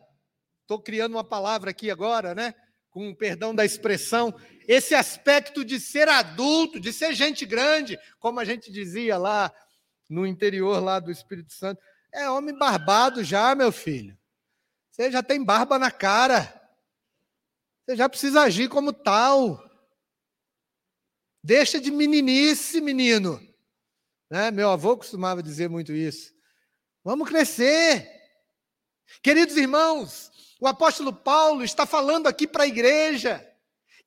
Estou 0.66 0.82
criando 0.82 1.14
uma 1.14 1.24
palavra 1.24 1.70
aqui 1.70 1.92
agora, 1.92 2.34
né? 2.34 2.56
Com 2.90 3.14
perdão 3.14 3.54
da 3.54 3.64
expressão, 3.64 4.34
esse 4.68 4.96
aspecto 4.96 5.64
de 5.64 5.80
ser 5.80 6.10
adulto, 6.10 6.80
de 6.80 6.92
ser 6.92 7.14
gente 7.14 7.46
grande, 7.46 8.00
como 8.18 8.40
a 8.40 8.46
gente 8.46 8.72
dizia 8.72 9.16
lá 9.16 9.54
no 10.10 10.26
interior 10.26 10.84
lá 10.84 11.00
do 11.00 11.12
Espírito 11.12 11.54
Santo. 11.54 11.80
É 12.16 12.30
homem 12.30 12.58
barbado 12.58 13.26
já, 13.26 13.54
meu 13.54 13.74
filho. 13.74 14.18
Você 14.90 15.12
já 15.12 15.22
tem 15.22 15.44
barba 15.44 15.78
na 15.78 15.92
cara. 15.92 16.50
Você 17.84 17.98
já 17.98 18.08
precisa 18.08 18.44
agir 18.44 18.70
como 18.70 18.94
tal. 18.94 19.62
Deixa 21.44 21.78
de 21.78 21.92
meninice, 21.92 22.80
menino. 22.80 23.46
Né? 24.30 24.50
Meu 24.50 24.70
avô 24.70 24.96
costumava 24.96 25.44
dizer 25.44 25.70
muito 25.70 25.92
isso. 25.92 26.34
Vamos 27.04 27.28
crescer. 27.28 28.10
Queridos 29.22 29.58
irmãos, 29.58 30.32
o 30.62 30.68
apóstolo 30.68 31.12
Paulo 31.12 31.66
está 31.66 31.86
falando 31.86 32.28
aqui 32.28 32.48
para 32.48 32.64
a 32.64 32.68
igreja 32.68 33.46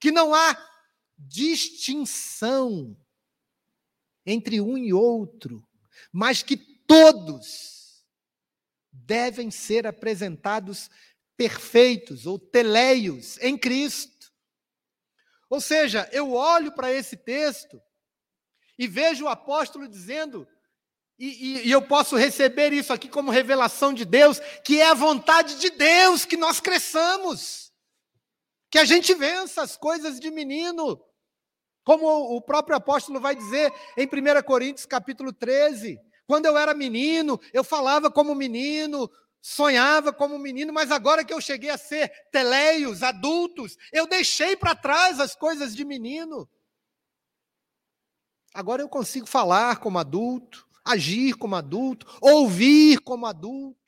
que 0.01 0.11
não 0.11 0.35
há 0.35 0.57
distinção 1.19 2.97
entre 4.25 4.63
um 4.63 4.79
e 4.79 4.95
outro, 4.95 5.63
mas 6.11 6.43
que 6.43 6.57
todos 6.57 7.78
devem 9.09 9.51
ser 9.51 9.87
apresentados 9.87 10.91
perfeitos 11.35 12.27
ou 12.27 12.39
teleios 12.39 13.39
em 13.39 13.57
Cristo. 13.57 14.31
Ou 15.49 15.63
seja, 15.63 16.07
eu 16.13 16.35
olho 16.35 16.71
para 16.73 16.93
esse 16.93 17.17
texto 17.17 17.81
e 18.79 18.87
vejo 18.87 19.25
o 19.25 19.29
apóstolo 19.29 19.89
dizendo 19.89 20.47
e, 21.19 21.27
e, 21.27 21.67
e, 21.67 21.71
eu 21.71 21.83
posso 21.83 22.15
receber 22.15 22.73
isso 22.73 22.93
aqui 22.93 23.09
como 23.09 23.33
revelação 23.33 23.93
de 23.93 24.05
Deus, 24.05 24.39
que 24.65 24.81
é 24.81 24.87
a 24.87 24.95
vontade 24.95 25.59
de 25.59 25.69
Deus 25.71 26.25
que 26.25 26.37
nós 26.37 26.61
cresçamos, 26.61 27.73
que 28.71 28.79
a 28.79 28.85
gente 28.85 29.13
vença 29.15 29.63
as 29.63 29.77
coisas 29.77 30.21
de 30.21 30.31
menino, 30.31 31.03
como 31.83 32.07
o 32.07 32.41
próprio 32.41 32.77
apóstolo 32.77 33.19
vai 33.19 33.35
dizer 33.35 33.73
em 33.97 34.07
1 34.07 34.43
Coríntios 34.45 34.87
capítulo 34.87 35.33
13. 35.33 35.99
Quando 36.29 36.45
eu 36.45 36.59
era 36.59 36.75
menino, 36.75 37.41
eu 37.55 37.65
falava 37.65 38.11
como 38.11 38.35
menino, 38.35 39.11
sonhava 39.41 40.13
como 40.13 40.39
menino, 40.39 40.75
mas 40.75 40.93
agora 40.93 41.25
que 41.25 41.33
eu 41.33 41.41
cheguei 41.41 41.71
a 41.71 41.79
ser 41.79 42.13
teleios, 42.31 43.03
adultos, 43.03 43.79
eu 43.91 44.07
deixei 44.07 44.55
para 44.55 44.75
trás 44.75 45.21
as 45.21 45.35
coisas 45.35 45.75
de 45.75 45.87
menino. 45.87 46.47
Agora 48.53 48.83
eu 48.83 48.91
consigo 48.91 49.27
falar 49.27 49.79
como 49.79 49.99
adulto, 49.99 50.69
agir 50.85 51.33
como 51.33 51.57
adulto, 51.57 52.07
ouvir 52.21 53.01
como 53.01 53.25
adulto. 53.25 53.79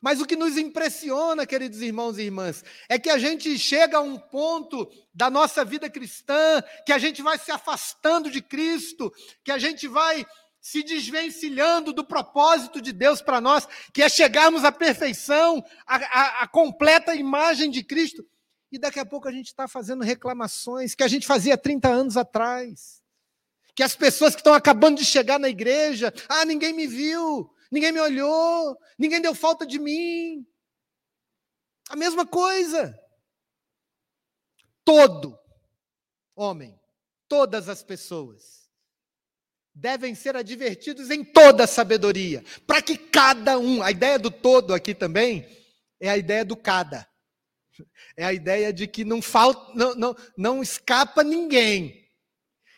Mas 0.00 0.20
o 0.20 0.26
que 0.26 0.36
nos 0.36 0.56
impressiona, 0.56 1.44
queridos 1.44 1.82
irmãos 1.82 2.16
e 2.16 2.22
irmãs, 2.22 2.64
é 2.88 2.96
que 2.96 3.10
a 3.10 3.18
gente 3.18 3.58
chega 3.58 3.98
a 3.98 4.02
um 4.02 4.16
ponto 4.16 4.88
da 5.12 5.28
nossa 5.28 5.64
vida 5.64 5.90
cristã, 5.90 6.62
que 6.86 6.92
a 6.92 6.98
gente 6.98 7.22
vai 7.22 7.38
se 7.38 7.50
afastando 7.50 8.30
de 8.30 8.40
Cristo, 8.40 9.12
que 9.42 9.50
a 9.50 9.58
gente 9.58 9.88
vai 9.88 10.24
se 10.60 10.82
desvencilhando 10.82 11.92
do 11.92 12.04
propósito 12.04 12.80
de 12.80 12.92
Deus 12.92 13.22
para 13.22 13.40
nós, 13.40 13.66
que 13.94 14.02
é 14.02 14.08
chegarmos 14.08 14.62
à 14.62 14.70
perfeição, 14.70 15.64
à, 15.86 16.46
completa 16.48 17.14
imagem 17.14 17.70
de 17.70 17.82
Cristo. 17.82 18.24
E 18.70 18.78
daqui 18.78 19.00
a 19.00 19.06
pouco 19.06 19.26
a 19.26 19.32
gente 19.32 19.46
está 19.46 19.66
fazendo 19.66 20.04
reclamações 20.04 20.94
que 20.94 21.02
a 21.02 21.08
gente 21.08 21.26
fazia 21.26 21.56
30 21.56 21.88
anos 21.88 22.16
atrás. 22.16 23.02
Que 23.74 23.82
as 23.82 23.96
pessoas 23.96 24.34
que 24.34 24.40
estão 24.40 24.52
acabando 24.52 24.98
de 24.98 25.04
chegar 25.04 25.38
na 25.38 25.48
igreja, 25.48 26.12
ah, 26.28 26.44
ninguém 26.44 26.72
me 26.72 26.86
viu, 26.86 27.50
ninguém 27.70 27.90
me 27.90 28.00
olhou, 28.00 28.76
ninguém 28.98 29.20
deu 29.20 29.34
falta 29.34 29.66
de 29.66 29.78
mim. 29.78 30.46
A 31.88 31.96
mesma 31.96 32.26
coisa. 32.26 32.96
Todo 34.84 35.38
homem, 36.36 36.78
todas 37.28 37.68
as 37.68 37.82
pessoas 37.82 38.59
devem 39.74 40.14
ser 40.14 40.36
advertidos 40.36 41.10
em 41.10 41.24
toda 41.24 41.66
sabedoria, 41.66 42.44
para 42.66 42.82
que 42.82 42.96
cada 42.96 43.58
um, 43.58 43.82
a 43.82 43.90
ideia 43.90 44.18
do 44.18 44.30
todo 44.30 44.74
aqui 44.74 44.94
também 44.94 45.46
é 46.00 46.10
a 46.10 46.16
ideia 46.16 46.44
do 46.44 46.56
cada. 46.56 47.08
É 48.16 48.24
a 48.24 48.32
ideia 48.32 48.72
de 48.72 48.86
que 48.86 49.04
não 49.04 49.22
falta, 49.22 49.72
não, 49.74 49.94
não, 49.94 50.16
não 50.36 50.62
escapa 50.62 51.22
ninguém. 51.22 52.06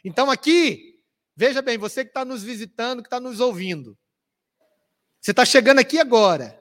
Então 0.05 0.31
aqui, 0.31 1.01
veja 1.37 1.61
bem, 1.61 1.79
você 1.79 2.05
que 2.05 2.11
está 2.11 2.25
nos 2.25 2.43
visitando, 2.43 3.03
que 3.03 3.09
está 3.09 3.19
nos 3.19 3.41
ouvindo, 3.41 3.99
você 5.21 5.31
está 5.31 5.45
chegando 5.45 5.79
aqui 5.79 5.99
agora. 5.99 6.61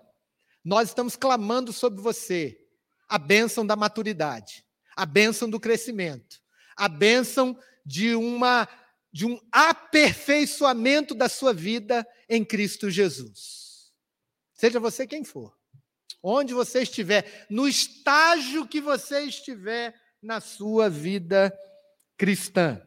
Nós 0.63 0.89
estamos 0.89 1.15
clamando 1.15 1.73
sobre 1.73 2.01
você 2.01 2.57
a 3.09 3.17
bênção 3.17 3.65
da 3.65 3.75
maturidade, 3.75 4.63
a 4.95 5.05
bênção 5.05 5.49
do 5.49 5.59
crescimento, 5.59 6.39
a 6.77 6.87
bênção 6.87 7.57
de 7.85 8.13
uma 8.15 8.67
de 9.11 9.25
um 9.25 9.39
aperfeiçoamento 9.51 11.13
da 11.13 11.27
sua 11.27 11.53
vida 11.53 12.07
em 12.29 12.45
Cristo 12.45 12.89
Jesus. 12.89 13.91
Seja 14.53 14.79
você 14.79 15.05
quem 15.05 15.23
for, 15.23 15.57
onde 16.23 16.53
você 16.53 16.83
estiver, 16.83 17.45
no 17.49 17.67
estágio 17.67 18.67
que 18.67 18.79
você 18.79 19.21
estiver 19.23 19.93
na 20.21 20.39
sua 20.39 20.89
vida 20.89 21.51
cristã. 22.15 22.81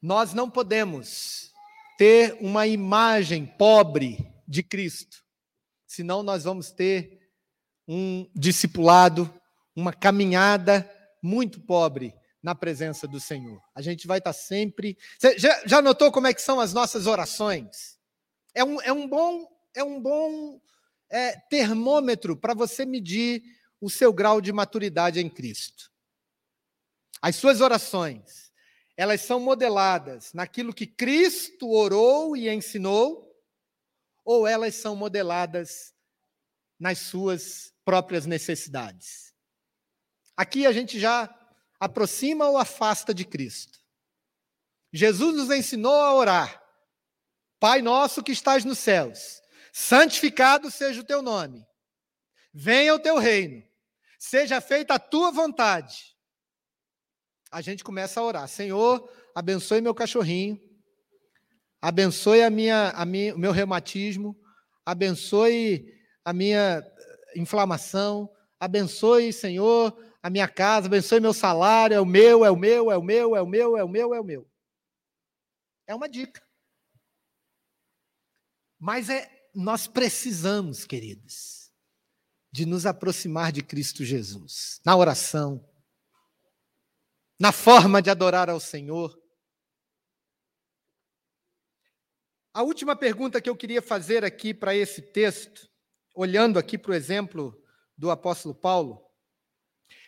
Nós 0.00 0.32
não 0.32 0.48
podemos 0.48 1.52
ter 1.98 2.36
uma 2.40 2.66
imagem 2.66 3.44
pobre 3.44 4.32
de 4.46 4.62
Cristo, 4.62 5.24
senão 5.86 6.22
nós 6.22 6.44
vamos 6.44 6.70
ter 6.70 7.32
um 7.88 8.30
discipulado, 8.34 9.32
uma 9.74 9.92
caminhada 9.92 10.88
muito 11.26 11.60
pobre 11.60 12.14
na 12.42 12.54
presença 12.54 13.08
do 13.08 13.18
Senhor. 13.18 13.60
A 13.74 13.82
gente 13.82 14.06
vai 14.06 14.18
estar 14.18 14.32
sempre. 14.32 14.96
Você 15.18 15.38
já, 15.38 15.66
já 15.66 15.82
notou 15.82 16.12
como 16.12 16.28
é 16.28 16.34
que 16.34 16.40
são 16.40 16.60
as 16.60 16.72
nossas 16.72 17.06
orações? 17.06 17.98
É 18.54 18.64
um, 18.64 18.80
é 18.82 18.92
um 18.92 19.08
bom, 19.08 19.48
é 19.74 19.82
um 19.82 20.00
bom 20.00 20.60
é, 21.10 21.32
termômetro 21.50 22.36
para 22.36 22.54
você 22.54 22.84
medir 22.84 23.42
o 23.80 23.90
seu 23.90 24.12
grau 24.12 24.40
de 24.40 24.52
maturidade 24.52 25.20
em 25.20 25.28
Cristo. 25.28 25.90
As 27.20 27.36
suas 27.36 27.60
orações 27.60 28.46
elas 28.96 29.20
são 29.20 29.38
modeladas 29.38 30.32
naquilo 30.32 30.72
que 30.72 30.86
Cristo 30.86 31.70
orou 31.70 32.34
e 32.34 32.48
ensinou, 32.48 33.30
ou 34.24 34.46
elas 34.46 34.74
são 34.74 34.96
modeladas 34.96 35.92
nas 36.80 36.98
suas 36.98 37.74
próprias 37.84 38.24
necessidades? 38.24 39.34
Aqui 40.36 40.66
a 40.66 40.72
gente 40.72 40.98
já 41.00 41.32
aproxima 41.80 42.48
ou 42.48 42.58
afasta 42.58 43.14
de 43.14 43.24
Cristo. 43.24 43.78
Jesus 44.92 45.36
nos 45.36 45.50
ensinou 45.50 45.94
a 45.94 46.14
orar. 46.14 46.62
Pai 47.58 47.80
nosso 47.80 48.22
que 48.22 48.32
estás 48.32 48.64
nos 48.64 48.78
céus, 48.78 49.40
santificado 49.72 50.70
seja 50.70 51.00
o 51.00 51.04
teu 51.04 51.22
nome. 51.22 51.64
Venha 52.52 52.94
o 52.94 52.98
teu 52.98 53.18
reino. 53.18 53.62
Seja 54.18 54.60
feita 54.60 54.94
a 54.94 54.98
tua 54.98 55.30
vontade 55.30 56.16
a 57.50 57.60
gente 57.60 57.82
começa 57.82 58.20
a 58.20 58.22
orar: 58.22 58.48
Senhor, 58.48 59.10
abençoe 59.34 59.80
meu 59.80 59.94
cachorrinho, 59.94 60.60
abençoe 61.80 62.42
a 62.42 62.50
minha, 62.50 62.90
a 62.90 63.04
minha, 63.04 63.34
o 63.34 63.38
meu 63.38 63.52
reumatismo, 63.52 64.36
abençoe 64.84 65.86
a 66.24 66.32
minha 66.32 66.84
inflamação, 67.34 68.28
abençoe, 68.58 69.32
Senhor, 69.32 69.96
a 70.26 70.30
minha 70.30 70.48
casa, 70.48 70.88
abençoe 70.88 71.20
meu 71.20 71.32
salário, 71.32 71.94
é 71.94 72.00
o 72.00 72.04
meu, 72.04 72.44
é 72.44 72.50
o 72.50 72.56
meu, 72.56 72.90
é 72.90 72.98
o 72.98 73.02
meu, 73.02 73.36
é 73.36 73.40
o 73.40 73.46
meu, 73.46 73.76
é 73.76 73.84
o 73.84 73.88
meu, 73.88 74.12
é 74.12 74.20
o 74.20 74.24
meu. 74.24 74.50
É 75.86 75.94
uma 75.94 76.08
dica. 76.08 76.44
Mas 78.76 79.08
é, 79.08 79.30
nós 79.54 79.86
precisamos, 79.86 80.84
queridos, 80.84 81.70
de 82.50 82.66
nos 82.66 82.86
aproximar 82.86 83.52
de 83.52 83.62
Cristo 83.62 84.04
Jesus, 84.04 84.80
na 84.84 84.96
oração, 84.96 85.64
na 87.38 87.52
forma 87.52 88.02
de 88.02 88.10
adorar 88.10 88.50
ao 88.50 88.58
Senhor. 88.58 89.16
A 92.52 92.64
última 92.64 92.96
pergunta 92.96 93.40
que 93.40 93.48
eu 93.48 93.54
queria 93.54 93.80
fazer 93.80 94.24
aqui 94.24 94.52
para 94.52 94.74
esse 94.74 95.00
texto, 95.00 95.70
olhando 96.12 96.58
aqui 96.58 96.76
para 96.76 96.90
o 96.90 96.94
exemplo 96.94 97.56
do 97.96 98.10
apóstolo 98.10 98.52
Paulo, 98.52 99.05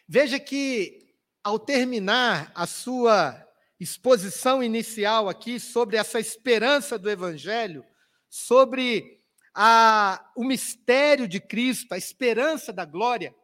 veja 0.09 0.41
que 0.41 1.15
ao 1.45 1.59
terminar 1.59 2.51
a 2.55 2.67
sua 2.67 3.47
exposição 3.79 4.63
inicial 4.63 5.29
aqui 5.29 5.61
sobre 5.61 5.97
essa 5.97 6.19
esperança 6.19 6.99
do 6.99 7.09
evangelho, 7.09 7.85
sobre 8.29 9.21
a, 9.55 10.25
o 10.37 10.45
mistério 10.45 11.29
de 11.29 11.41
Cristo, 11.41 11.93
a 11.93 11.99
esperança 11.99 12.73
da 12.73 12.85
glória, 12.85 13.35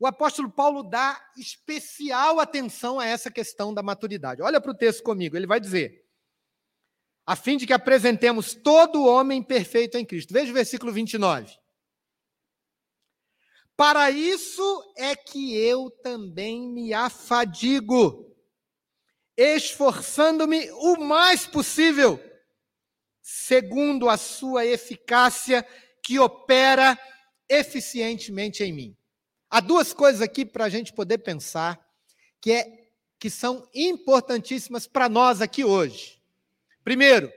o 0.00 0.06
apóstolo 0.06 0.50
Paulo 0.50 0.82
dá 0.82 1.20
especial 1.36 2.38
atenção 2.38 3.00
a 3.00 3.06
essa 3.06 3.30
questão 3.30 3.74
da 3.74 3.82
maturidade. 3.82 4.42
Olha 4.42 4.60
para 4.60 4.70
o 4.70 4.76
texto 4.76 5.02
comigo, 5.02 5.36
ele 5.36 5.46
vai 5.46 5.58
dizer: 5.58 6.04
a 7.26 7.34
fim 7.34 7.56
de 7.56 7.66
que 7.66 7.72
apresentemos 7.72 8.54
todo 8.54 9.04
homem 9.04 9.42
perfeito 9.42 9.98
em 9.98 10.04
Cristo. 10.04 10.32
Veja 10.32 10.50
o 10.50 10.54
versículo 10.54 10.92
29. 10.92 11.58
Para 13.78 14.10
isso 14.10 14.92
é 14.96 15.14
que 15.14 15.56
eu 15.56 15.88
também 15.88 16.68
me 16.68 16.92
afadigo, 16.92 18.36
esforçando-me 19.36 20.68
o 20.72 20.96
mais 20.96 21.46
possível, 21.46 22.20
segundo 23.22 24.08
a 24.08 24.16
sua 24.16 24.66
eficácia 24.66 25.64
que 26.02 26.18
opera 26.18 26.98
eficientemente 27.48 28.64
em 28.64 28.72
mim. 28.72 28.96
Há 29.48 29.60
duas 29.60 29.92
coisas 29.92 30.22
aqui 30.22 30.44
para 30.44 30.64
a 30.64 30.68
gente 30.68 30.92
poder 30.92 31.18
pensar 31.18 31.80
que, 32.40 32.50
é, 32.50 32.90
que 33.16 33.30
são 33.30 33.64
importantíssimas 33.72 34.88
para 34.88 35.08
nós 35.08 35.40
aqui 35.40 35.62
hoje. 35.62 36.20
Primeiro, 36.82 37.32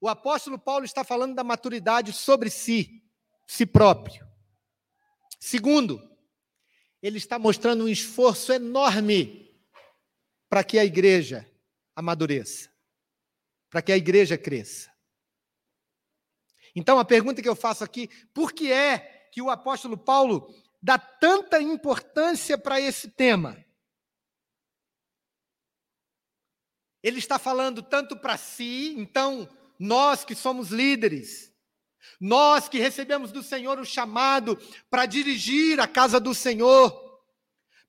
o 0.00 0.08
apóstolo 0.08 0.60
Paulo 0.60 0.84
está 0.84 1.02
falando 1.02 1.34
da 1.34 1.42
maturidade 1.42 2.12
sobre 2.12 2.50
si, 2.50 3.02
si 3.44 3.66
próprio. 3.66 4.26
Segundo, 5.46 6.02
ele 7.00 7.18
está 7.18 7.38
mostrando 7.38 7.84
um 7.84 7.88
esforço 7.88 8.52
enorme 8.52 9.56
para 10.48 10.64
que 10.64 10.76
a 10.76 10.84
igreja 10.84 11.48
amadureça, 11.94 12.68
para 13.70 13.80
que 13.80 13.92
a 13.92 13.96
igreja 13.96 14.36
cresça. 14.36 14.92
Então, 16.74 16.98
a 16.98 17.04
pergunta 17.04 17.40
que 17.40 17.48
eu 17.48 17.54
faço 17.54 17.84
aqui, 17.84 18.08
por 18.34 18.52
que 18.52 18.72
é 18.72 19.28
que 19.30 19.40
o 19.40 19.48
apóstolo 19.48 19.96
Paulo 19.96 20.52
dá 20.82 20.98
tanta 20.98 21.62
importância 21.62 22.58
para 22.58 22.80
esse 22.80 23.08
tema? 23.12 23.64
Ele 27.00 27.20
está 27.20 27.38
falando 27.38 27.84
tanto 27.84 28.16
para 28.16 28.36
si, 28.36 28.96
então, 28.98 29.48
nós 29.78 30.24
que 30.24 30.34
somos 30.34 30.70
líderes, 30.70 31.55
nós 32.20 32.68
que 32.68 32.78
recebemos 32.78 33.32
do 33.32 33.42
Senhor 33.42 33.78
o 33.78 33.84
chamado 33.84 34.58
para 34.90 35.06
dirigir 35.06 35.80
a 35.80 35.86
casa 35.86 36.18
do 36.18 36.34
Senhor, 36.34 37.20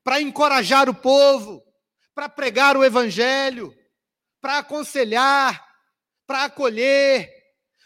para 0.04 0.22
encorajar 0.22 0.90
o 0.90 0.96
povo, 0.96 1.64
para 2.14 2.30
pregar 2.30 2.76
o 2.78 2.84
Evangelho, 2.84 3.76
para 4.42 4.60
aconselhar, 4.60 5.66
para 6.26 6.46
acolher. 6.46 7.32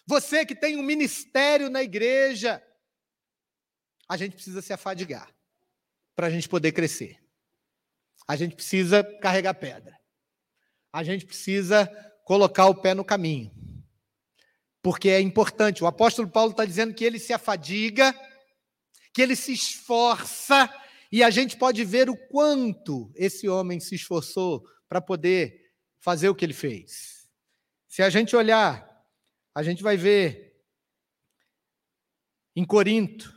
Você 0.06 0.46
que 0.46 0.56
tem 0.56 0.78
um 0.78 0.84
ministério 0.84 1.70
na 1.70 1.84
igreja, 1.84 2.62
a 4.08 4.18
gente 4.18 4.34
precisa 4.34 4.62
se 4.62 4.74
afadigar 4.74 5.34
para 6.16 6.28
a 6.28 6.30
gente 6.30 6.50
poder 6.50 6.72
crescer. 6.72 7.18
A 8.28 8.36
gente 8.36 8.56
precisa 8.56 9.04
carregar 9.04 9.54
pedra. 9.54 10.00
A 10.94 11.04
gente 11.04 11.26
precisa 11.26 11.88
colocar 12.26 12.68
o 12.68 12.76
pé 12.76 12.94
no 12.94 13.06
caminho. 13.06 13.52
Porque 14.82 15.10
é 15.10 15.20
importante. 15.20 15.84
O 15.84 15.88
apóstolo 15.88 16.30
Paulo 16.30 16.52
está 16.52 16.66
dizendo 16.66 16.94
que 16.94 17.04
ele 17.04 17.20
se 17.20 17.34
afadiga, 17.34 18.14
que 19.14 19.22
ele 19.22 19.36
se 19.36 19.54
esforça, 19.54 20.70
e 21.12 21.24
a 21.24 21.30
gente 21.30 21.58
pode 21.58 21.84
ver 21.84 22.10
o 22.10 22.18
quanto 22.30 23.12
esse 23.16 23.48
homem 23.50 23.80
se 23.80 23.96
esforçou 23.96 24.64
para 24.88 25.02
poder 25.02 25.72
fazer 26.00 26.30
o 26.30 26.36
que 26.36 26.46
ele 26.46 26.54
fez. 26.54 27.28
Se 27.88 28.02
a 28.02 28.10
gente 28.10 28.36
olhar, 28.36 28.90
a 29.54 29.62
gente 29.62 29.84
vai 29.84 29.98
ver 29.98 30.56
em 32.56 32.66
Corinto, 32.66 33.34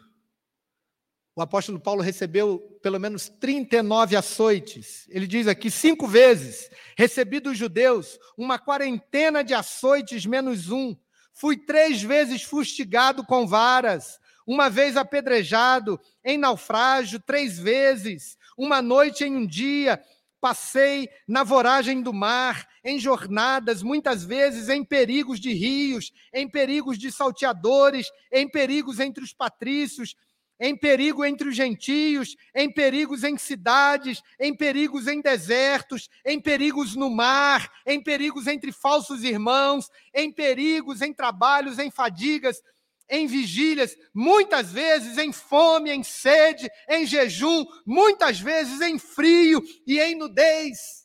o 1.37 1.43
apóstolo 1.43 1.81
Paulo 1.81 2.01
recebeu 2.01 2.61
pelo 2.81 3.01
menos 3.01 3.29
39 3.29 4.15
açoites. 4.15 5.07
Ele 5.09 5.27
diz 5.27 5.49
aqui: 5.49 5.71
cinco 5.71 6.07
vezes 6.07 6.71
recebi 6.97 7.41
dos 7.41 7.59
judeus 7.59 8.19
uma 8.39 8.59
quarentena 8.59 9.43
de 9.43 9.53
açoites 9.53 10.25
menos 10.25 10.71
um. 10.71 10.97
Fui 11.35 11.57
três 11.57 12.01
vezes 12.01 12.45
fustigado 12.45 13.25
com 13.25 13.45
varas, 13.45 14.21
uma 14.47 14.71
vez 14.71 14.97
apedrejado, 14.97 16.01
em 16.25 16.39
naufrágio, 16.39 17.21
três 17.21 17.59
vezes, 17.59 18.39
uma 18.57 18.81
noite 18.81 19.25
em 19.25 19.35
um 19.35 19.45
dia. 19.47 20.01
Passei 20.41 21.09
na 21.27 21.43
voragem 21.43 22.03
do 22.03 22.13
mar, 22.13 22.69
em 22.85 23.01
jornadas, 23.01 23.83
muitas 23.83 24.25
vezes 24.25 24.69
em 24.69 24.85
perigos 24.85 25.41
de 25.41 25.53
rios, 25.53 26.13
em 26.33 26.49
perigos 26.49 26.99
de 26.99 27.11
salteadores, 27.11 28.07
em 28.31 28.49
perigos 28.49 29.01
entre 29.01 29.25
os 29.25 29.33
patrícios, 29.33 30.15
em 30.59 30.77
perigo 30.77 31.25
entre 31.25 31.49
os 31.49 31.57
gentios, 31.57 32.37
em 32.55 32.73
perigos 32.73 33.25
em 33.25 33.37
cidades, 33.37 34.23
em 34.39 34.55
perigos 34.55 35.07
em 35.07 35.21
desertos, 35.21 36.09
em 36.25 36.41
perigos 36.41 36.95
no 36.95 37.11
mar, 37.11 37.71
em 37.85 38.03
perigos 38.03 38.47
entre 38.47 38.73
falsos 38.73 39.25
irmãos, 39.25 39.91
em 40.15 40.33
perigos 40.33 41.03
em 41.03 41.13
trabalhos, 41.13 41.79
em 41.79 41.91
fadigas, 41.91 42.63
em 43.09 43.27
vigílias, 43.27 43.97
muitas 44.15 44.73
vezes 44.73 45.19
em 45.19 45.33
fome, 45.33 45.91
em 45.91 46.03
sede, 46.03 46.71
em 46.89 47.07
jejum, 47.07 47.65
muitas 47.85 48.41
vezes 48.41 48.81
em 48.81 48.99
frio 48.99 49.63
e 49.87 50.01
em 50.01 50.15
nudez. 50.15 51.05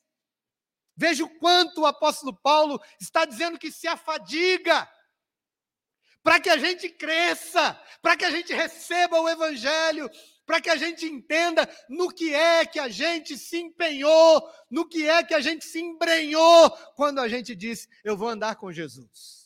Veja 0.96 1.24
o 1.24 1.40
quanto 1.40 1.82
o 1.82 1.86
apóstolo 1.86 2.34
Paulo 2.34 2.80
está 3.00 3.26
dizendo 3.26 3.58
que 3.58 3.72
se 3.72 3.88
afadiga 3.88 4.88
para 6.24 6.40
que 6.40 6.50
a 6.50 6.58
gente 6.58 6.90
cresça, 6.90 7.80
para 8.02 8.16
que 8.18 8.26
a 8.26 8.32
gente 8.32 8.54
receba 8.54 9.20
o 9.20 9.30
Evangelho, 9.30 10.10
para 10.46 10.60
que 10.60 10.70
a 10.70 10.76
gente 10.76 11.06
entenda 11.06 11.70
no 11.88 12.10
que 12.10 12.34
é 12.34 12.66
que 12.66 12.80
a 12.80 12.90
gente 12.90 13.38
se 13.38 13.58
empenhou, 13.58 14.42
no 14.70 14.88
que 14.88 15.08
é 15.08 15.24
que 15.24 15.34
a 15.34 15.40
gente 15.40 15.64
se 15.66 15.80
embrenhou 15.80 16.72
quando 16.96 17.20
a 17.20 17.28
gente 17.28 17.56
disse: 17.56 17.88
Eu 18.04 18.18
vou 18.18 18.30
andar 18.30 18.56
com 18.56 18.72
Jesus. 18.72 19.40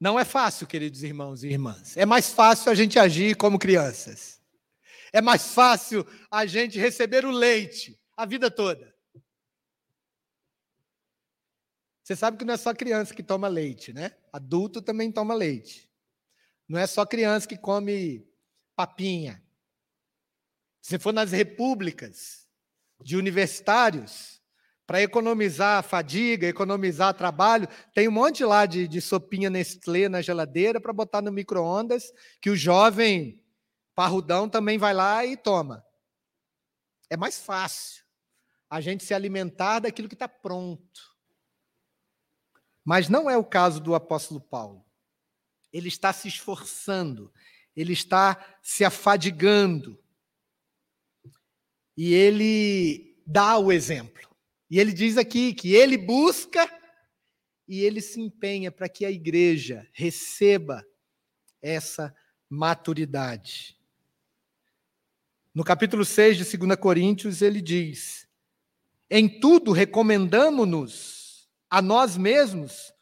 Não 0.00 0.18
é 0.18 0.24
fácil, 0.24 0.66
queridos 0.66 1.02
irmãos 1.02 1.44
e 1.44 1.48
irmãs. 1.48 1.94
É 1.94 2.06
mais 2.06 2.32
fácil 2.32 2.72
a 2.72 2.74
gente 2.74 2.98
agir 2.98 3.36
como 3.36 3.58
crianças. 3.58 4.40
É 5.12 5.20
mais 5.20 5.52
fácil 5.52 6.06
a 6.30 6.46
gente 6.46 6.78
receber 6.78 7.26
o 7.26 7.30
leite 7.30 8.00
a 8.16 8.24
vida 8.24 8.50
toda. 8.50 8.94
Você 12.10 12.16
sabe 12.16 12.38
que 12.38 12.44
não 12.44 12.54
é 12.54 12.56
só 12.56 12.74
criança 12.74 13.14
que 13.14 13.22
toma 13.22 13.46
leite, 13.46 13.92
né? 13.92 14.10
Adulto 14.32 14.82
também 14.82 15.12
toma 15.12 15.32
leite. 15.32 15.88
Não 16.68 16.76
é 16.76 16.84
só 16.84 17.06
criança 17.06 17.46
que 17.46 17.56
come 17.56 18.28
papinha. 18.74 19.40
Se 20.82 20.98
for 20.98 21.12
nas 21.12 21.30
repúblicas 21.30 22.48
de 23.00 23.16
universitários, 23.16 24.42
para 24.84 25.00
economizar 25.00 25.84
fadiga, 25.84 26.48
economizar 26.48 27.14
trabalho, 27.14 27.68
tem 27.94 28.08
um 28.08 28.10
monte 28.10 28.44
lá 28.44 28.66
de, 28.66 28.88
de 28.88 29.00
sopinha 29.00 29.48
Nestlé 29.48 30.08
na 30.08 30.20
geladeira 30.20 30.80
para 30.80 30.92
botar 30.92 31.22
no 31.22 31.30
micro-ondas, 31.30 32.12
que 32.42 32.50
o 32.50 32.56
jovem 32.56 33.40
parrudão 33.94 34.48
também 34.48 34.78
vai 34.78 34.92
lá 34.92 35.24
e 35.24 35.36
toma. 35.36 35.86
É 37.08 37.16
mais 37.16 37.38
fácil 37.38 38.02
a 38.68 38.80
gente 38.80 39.04
se 39.04 39.14
alimentar 39.14 39.78
daquilo 39.78 40.08
que 40.08 40.16
está 40.16 40.26
pronto. 40.26 41.09
Mas 42.84 43.08
não 43.08 43.28
é 43.28 43.36
o 43.36 43.44
caso 43.44 43.80
do 43.80 43.94
apóstolo 43.94 44.40
Paulo. 44.40 44.84
Ele 45.72 45.88
está 45.88 46.12
se 46.12 46.28
esforçando, 46.28 47.32
ele 47.76 47.92
está 47.92 48.58
se 48.62 48.84
afadigando. 48.84 49.98
E 51.96 52.14
ele 52.14 53.22
dá 53.26 53.58
o 53.58 53.70
exemplo. 53.70 54.28
E 54.70 54.78
ele 54.78 54.92
diz 54.92 55.16
aqui 55.16 55.52
que 55.52 55.74
ele 55.74 55.98
busca 55.98 56.68
e 57.68 57.80
ele 57.80 58.00
se 58.00 58.20
empenha 58.20 58.72
para 58.72 58.88
que 58.88 59.04
a 59.04 59.10
igreja 59.10 59.88
receba 59.92 60.84
essa 61.62 62.14
maturidade. 62.48 63.76
No 65.54 65.62
capítulo 65.62 66.04
6 66.04 66.38
de 66.38 66.56
2 66.56 66.76
Coríntios, 66.76 67.42
ele 67.42 67.60
diz: 67.60 68.26
Em 69.08 69.28
tudo 69.40 69.72
recomendamo-nos 69.72 71.19
a 71.70 71.80
nós 71.80 72.16
mesmos 72.16 72.92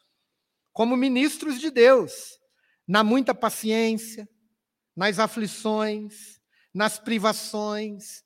como 0.71 0.95
ministros 0.95 1.59
de 1.59 1.71
Deus, 1.71 2.39
na 2.87 3.03
muita 3.03 3.33
paciência, 3.33 4.29
nas 4.95 5.17
aflições, 5.17 6.39
nas 6.73 6.99
privações, 6.99 8.23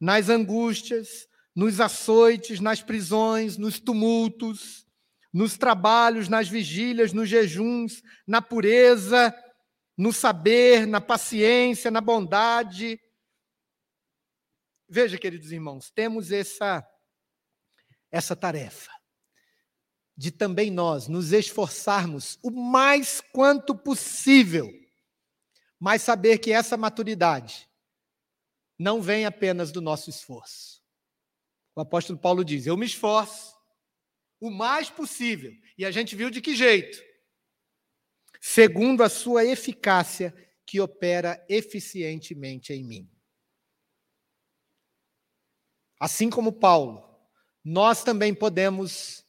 nas 0.00 0.28
angústias, 0.28 1.28
nos 1.54 1.80
açoites, 1.80 2.60
nas 2.60 2.80
prisões, 2.80 3.58
nos 3.58 3.80
tumultos, 3.80 4.86
nos 5.32 5.58
trabalhos, 5.58 6.28
nas 6.28 6.48
vigílias, 6.48 7.12
nos 7.12 7.28
jejuns, 7.28 8.02
na 8.26 8.40
pureza, 8.40 9.34
no 9.96 10.12
saber, 10.12 10.86
na 10.86 11.00
paciência, 11.00 11.90
na 11.90 12.00
bondade. 12.00 13.00
Veja, 14.88 15.18
queridos 15.18 15.50
irmãos, 15.50 15.90
temos 15.90 16.30
essa 16.30 16.86
essa 18.10 18.36
tarefa 18.36 18.90
de 20.22 20.30
também 20.30 20.70
nós 20.70 21.08
nos 21.08 21.32
esforçarmos 21.32 22.38
o 22.44 22.50
mais 22.52 23.20
quanto 23.20 23.74
possível, 23.74 24.72
mas 25.80 26.00
saber 26.02 26.38
que 26.38 26.52
essa 26.52 26.76
maturidade 26.76 27.68
não 28.78 29.02
vem 29.02 29.26
apenas 29.26 29.72
do 29.72 29.80
nosso 29.80 30.10
esforço. 30.10 30.80
O 31.74 31.80
apóstolo 31.80 32.20
Paulo 32.20 32.44
diz: 32.44 32.66
Eu 32.66 32.76
me 32.76 32.86
esforço 32.86 33.52
o 34.38 34.48
mais 34.48 34.88
possível. 34.88 35.50
E 35.76 35.84
a 35.84 35.90
gente 35.90 36.14
viu 36.14 36.30
de 36.30 36.40
que 36.40 36.54
jeito? 36.54 37.02
Segundo 38.40 39.02
a 39.02 39.08
sua 39.08 39.44
eficácia, 39.44 40.32
que 40.64 40.80
opera 40.80 41.44
eficientemente 41.48 42.72
em 42.72 42.84
mim. 42.84 43.10
Assim 45.98 46.30
como 46.30 46.52
Paulo, 46.52 47.02
nós 47.64 48.04
também 48.04 48.32
podemos 48.32 49.21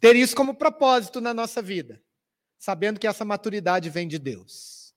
ter 0.00 0.16
isso 0.16 0.36
como 0.36 0.54
propósito 0.54 1.20
na 1.20 1.32
nossa 1.32 1.62
vida, 1.62 2.02
sabendo 2.58 3.00
que 3.00 3.06
essa 3.06 3.24
maturidade 3.24 3.88
vem 3.90 4.06
de 4.06 4.18
Deus. 4.18 4.94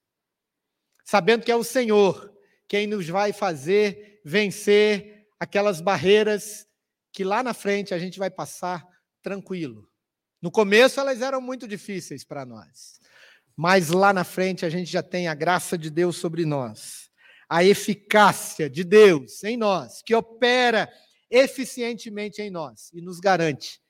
Sabendo 1.05 1.45
que 1.45 1.51
é 1.51 1.55
o 1.55 1.63
Senhor 1.63 2.33
quem 2.67 2.85
nos 2.85 3.07
vai 3.07 3.31
fazer 3.31 4.21
vencer 4.25 5.25
aquelas 5.39 5.79
barreiras 5.79 6.67
que 7.13 7.23
lá 7.23 7.41
na 7.41 7.53
frente 7.53 7.93
a 7.93 7.99
gente 7.99 8.19
vai 8.19 8.29
passar 8.29 8.85
tranquilo. 9.21 9.89
No 10.41 10.51
começo 10.51 10.99
elas 10.99 11.21
eram 11.21 11.39
muito 11.39 11.67
difíceis 11.67 12.23
para 12.23 12.45
nós, 12.45 12.99
mas 13.55 13.89
lá 13.89 14.11
na 14.11 14.23
frente 14.23 14.65
a 14.65 14.69
gente 14.69 14.91
já 14.91 15.01
tem 15.01 15.27
a 15.27 15.33
graça 15.33 15.77
de 15.77 15.89
Deus 15.89 16.17
sobre 16.17 16.45
nós, 16.45 17.09
a 17.49 17.63
eficácia 17.63 18.69
de 18.69 18.83
Deus 18.83 19.43
em 19.43 19.55
nós, 19.55 20.01
que 20.01 20.13
opera 20.13 20.91
eficientemente 21.31 22.41
em 22.41 22.49
nós 22.49 22.91
e 22.93 23.01
nos 23.01 23.19
garante 23.19 23.81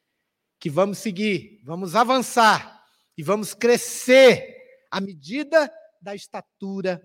que 0.59 0.69
vamos 0.69 0.97
seguir, 0.97 1.61
vamos 1.63 1.95
avançar 1.95 2.83
e 3.17 3.23
vamos 3.23 3.53
crescer 3.53 4.55
à 4.91 4.99
medida 4.99 5.71
da 6.01 6.15
estatura 6.15 7.01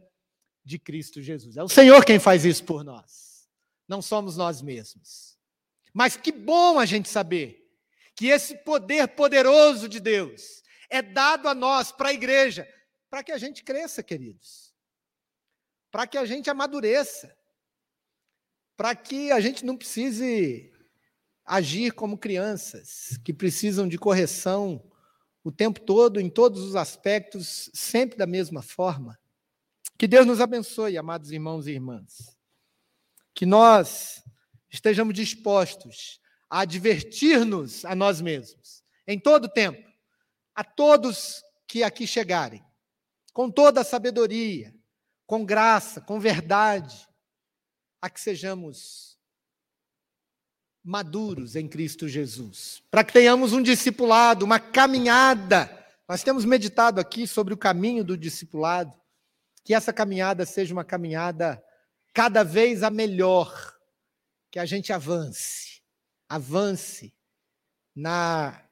de 0.64 0.78
Cristo 0.78 1.20
Jesus. 1.20 1.56
É 1.56 1.62
o 1.62 1.68
Senhor 1.68 2.04
quem 2.04 2.18
faz 2.18 2.44
isso 2.44 2.64
por 2.64 2.84
nós, 2.84 3.48
não 3.88 4.00
somos 4.00 4.36
nós 4.36 4.62
mesmos. 4.62 5.38
Mas 5.92 6.16
que 6.16 6.32
bom 6.32 6.78
a 6.78 6.86
gente 6.86 7.08
saber 7.08 7.62
que 8.14 8.26
esse 8.26 8.56
poder 8.58 9.08
poderoso 9.08 9.88
de 9.88 10.00
Deus 10.00 10.62
é 10.88 11.02
dado 11.02 11.48
a 11.48 11.54
nós, 11.54 11.90
para 11.90 12.10
a 12.10 12.12
igreja, 12.12 12.68
para 13.10 13.22
que 13.22 13.32
a 13.32 13.38
gente 13.38 13.62
cresça, 13.62 14.02
queridos, 14.02 14.74
para 15.90 16.06
que 16.06 16.16
a 16.16 16.24
gente 16.24 16.48
amadureça, 16.48 17.34
para 18.76 18.94
que 18.94 19.30
a 19.30 19.40
gente 19.40 19.64
não 19.64 19.76
precise 19.76 20.71
agir 21.52 21.92
como 21.92 22.16
crianças 22.16 23.18
que 23.22 23.30
precisam 23.30 23.86
de 23.86 23.98
correção 23.98 24.82
o 25.44 25.52
tempo 25.52 25.80
todo, 25.80 26.18
em 26.18 26.30
todos 26.30 26.62
os 26.62 26.74
aspectos, 26.74 27.70
sempre 27.74 28.16
da 28.16 28.26
mesma 28.26 28.62
forma. 28.62 29.18
Que 29.98 30.08
Deus 30.08 30.24
nos 30.24 30.40
abençoe, 30.40 30.96
amados 30.96 31.30
irmãos 31.30 31.66
e 31.66 31.72
irmãs. 31.72 32.34
Que 33.34 33.44
nós 33.44 34.24
estejamos 34.70 35.12
dispostos 35.12 36.18
a 36.48 36.60
advertir-nos 36.60 37.84
a 37.84 37.94
nós 37.94 38.22
mesmos, 38.22 38.82
em 39.06 39.20
todo 39.20 39.46
tempo, 39.46 39.86
a 40.54 40.64
todos 40.64 41.42
que 41.68 41.82
aqui 41.82 42.06
chegarem, 42.06 42.64
com 43.34 43.50
toda 43.50 43.82
a 43.82 43.84
sabedoria, 43.84 44.74
com 45.26 45.44
graça, 45.44 46.00
com 46.00 46.18
verdade, 46.18 47.06
a 48.00 48.08
que 48.08 48.20
sejamos 48.22 49.11
maduros 50.84 51.54
em 51.54 51.68
Cristo 51.68 52.08
Jesus, 52.08 52.82
para 52.90 53.04
que 53.04 53.12
tenhamos 53.12 53.52
um 53.52 53.62
discipulado, 53.62 54.44
uma 54.44 54.58
caminhada. 54.58 55.70
Nós 56.08 56.22
temos 56.22 56.44
meditado 56.44 57.00
aqui 57.00 57.26
sobre 57.26 57.54
o 57.54 57.56
caminho 57.56 58.04
do 58.04 58.16
discipulado, 58.16 58.92
que 59.64 59.74
essa 59.74 59.92
caminhada 59.92 60.44
seja 60.44 60.74
uma 60.74 60.84
caminhada 60.84 61.62
cada 62.12 62.42
vez 62.42 62.82
a 62.82 62.90
melhor, 62.90 63.76
que 64.50 64.58
a 64.58 64.66
gente 64.66 64.92
avance, 64.92 65.80
avance 66.28 67.14
na 67.94 68.62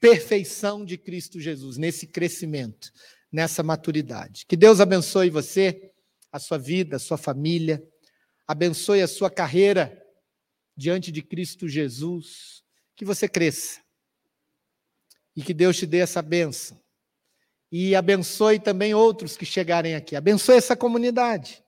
perfeição 0.00 0.84
de 0.84 0.96
Cristo 0.96 1.38
Jesus, 1.38 1.76
nesse 1.76 2.06
crescimento, 2.06 2.90
nessa 3.30 3.62
maturidade. 3.62 4.46
Que 4.46 4.56
Deus 4.56 4.80
abençoe 4.80 5.30
você, 5.30 5.92
a 6.32 6.38
sua 6.38 6.58
vida, 6.58 6.96
a 6.96 6.98
sua 6.98 7.18
família, 7.18 7.82
abençoe 8.46 9.02
a 9.02 9.08
sua 9.08 9.30
carreira 9.30 10.04
diante 10.78 11.10
de 11.10 11.22
Cristo 11.22 11.68
Jesus, 11.68 12.62
que 12.94 13.04
você 13.04 13.28
cresça 13.28 13.82
e 15.34 15.42
que 15.42 15.52
Deus 15.52 15.76
te 15.76 15.84
dê 15.84 15.98
essa 15.98 16.22
bênção. 16.22 16.80
E 17.70 17.96
abençoe 17.96 18.60
também 18.60 18.94
outros 18.94 19.36
que 19.36 19.44
chegarem 19.44 19.96
aqui. 19.96 20.14
Abençoe 20.14 20.56
essa 20.56 20.76
comunidade. 20.76 21.64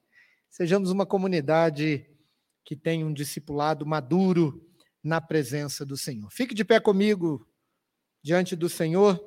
Sejamos 0.49 0.93
uma 0.93 1.05
comunidade 1.05 2.09
que 2.65 2.77
tenha 2.77 3.05
um 3.05 3.13
discipulado 3.13 3.85
maduro 3.85 4.65
na 5.03 5.21
presença 5.21 5.85
do 5.85 5.97
Senhor. 5.97 6.31
Fique 6.31 6.55
de 6.55 6.65
pé 6.65 6.79
comigo 6.79 7.45
diante 8.23 8.55
do 8.55 8.69
Senhor. 8.69 9.21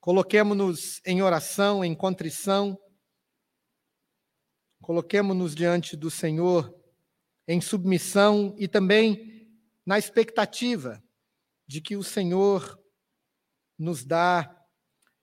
Coloquemos-nos 0.00 1.00
em 1.06 1.22
oração, 1.22 1.82
em 1.82 1.94
contrição. 1.94 2.78
Coloquemos-nos 4.82 5.54
diante 5.54 5.96
do 5.96 6.10
Senhor 6.10 6.78
em 7.50 7.60
submissão 7.60 8.54
e 8.56 8.68
também 8.68 9.50
na 9.84 9.98
expectativa 9.98 11.02
de 11.66 11.80
que 11.80 11.96
o 11.96 12.02
Senhor 12.04 12.80
nos 13.76 14.04
dá 14.04 14.56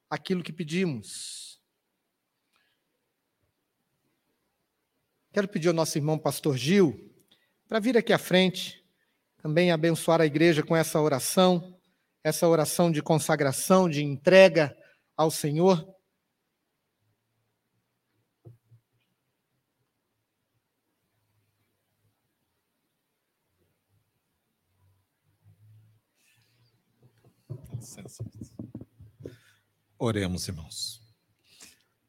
aquilo 0.09 0.43
que 0.43 0.51
pedimos. 0.51 1.57
Quero 5.31 5.47
pedir 5.47 5.69
ao 5.69 5.73
nosso 5.73 5.97
irmão 5.97 6.19
pastor 6.19 6.57
Gil 6.57 7.15
para 7.65 7.79
vir 7.79 7.97
aqui 7.97 8.11
à 8.11 8.17
frente, 8.17 8.85
também 9.37 9.71
abençoar 9.71 10.19
a 10.19 10.25
igreja 10.25 10.61
com 10.61 10.75
essa 10.75 10.99
oração, 10.99 11.79
essa 12.21 12.45
oração 12.45 12.91
de 12.91 13.01
consagração, 13.01 13.89
de 13.89 14.03
entrega 14.03 14.77
ao 15.15 15.31
Senhor. 15.31 15.87
Oremos, 29.97 30.47
irmãos. 30.47 31.01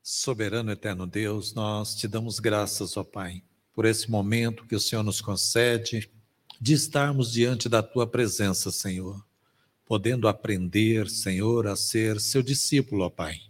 Soberano 0.03 0.70
eterno 0.70 1.07
Deus, 1.07 1.55
nós 1.55 1.95
te 1.95 2.09
damos 2.09 2.39
graças, 2.39 2.97
ó 2.97 3.05
Pai, 3.05 3.43
por 3.72 3.85
esse 3.85 4.11
momento 4.11 4.66
que 4.66 4.74
o 4.74 4.81
Senhor 4.81 5.03
nos 5.03 5.20
concede 5.20 6.11
de 6.61 6.74
estarmos 6.74 7.31
diante 7.31 7.68
da 7.68 7.83
tua 7.83 8.07
presença, 8.07 8.70
Senhor, 8.70 9.24
podendo 9.87 10.26
aprender, 10.26 11.09
Senhor, 11.09 11.66
a 11.66 11.76
ser 11.76 12.20
seu 12.20 12.43
discípulo, 12.43 13.05
ó 13.05 13.11
Pai, 13.11 13.41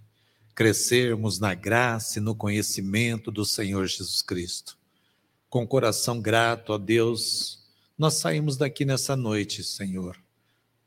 crescermos 0.54 1.38
na 1.38 1.54
graça 1.54 2.18
e 2.18 2.22
no 2.22 2.34
conhecimento 2.34 3.30
do 3.30 3.44
Senhor 3.44 3.86
Jesus 3.86 4.20
Cristo. 4.20 4.76
Com 5.48 5.66
coração 5.66 6.20
grato 6.20 6.72
a 6.72 6.78
Deus, 6.78 7.64
nós 7.96 8.14
saímos 8.14 8.56
daqui 8.56 8.84
nessa 8.84 9.16
noite, 9.16 9.64
Senhor 9.64 10.16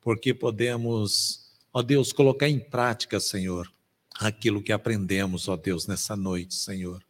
porque 0.02 0.34
podemos, 0.34 1.52
ó 1.72 1.82
Deus, 1.82 2.12
colocar 2.12 2.50
em 2.50 2.60
prática, 2.60 3.20
Senhor, 3.20 3.72
aquilo 4.16 4.62
que 4.62 4.72
aprendemos, 4.72 5.48
ó 5.48 5.56
Deus, 5.56 5.88
nessa 5.88 6.16
noite, 6.16 6.56
Senhor. 6.56 7.04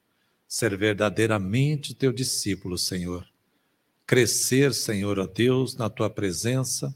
Ser 0.47 0.77
verdadeiramente 0.77 1.95
teu 1.95 2.11
discípulo, 2.11 2.77
Senhor. 2.77 3.25
Crescer, 4.05 4.73
Senhor, 4.73 5.17
ó 5.17 5.25
Deus, 5.25 5.75
na 5.75 5.89
tua 5.89 6.09
presença, 6.09 6.93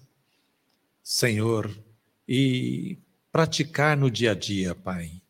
Senhor, 1.02 1.74
e 2.28 2.98
praticar 3.32 3.96
no 3.96 4.12
dia 4.12 4.32
a 4.32 4.36
dia, 4.36 4.76
Pai, 4.76 5.22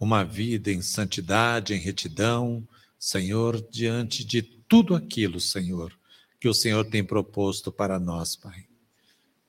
uma 0.00 0.24
vida 0.24 0.72
em 0.72 0.82
santidade, 0.82 1.72
em 1.72 1.78
retidão, 1.78 2.66
Senhor, 2.98 3.64
diante 3.70 4.24
de 4.24 4.42
tudo 4.42 4.96
aquilo, 4.96 5.38
Senhor, 5.38 5.96
que 6.40 6.48
o 6.48 6.54
Senhor 6.54 6.84
tem 6.84 7.04
proposto 7.04 7.70
para 7.70 8.00
nós, 8.00 8.34
Pai 8.34 8.66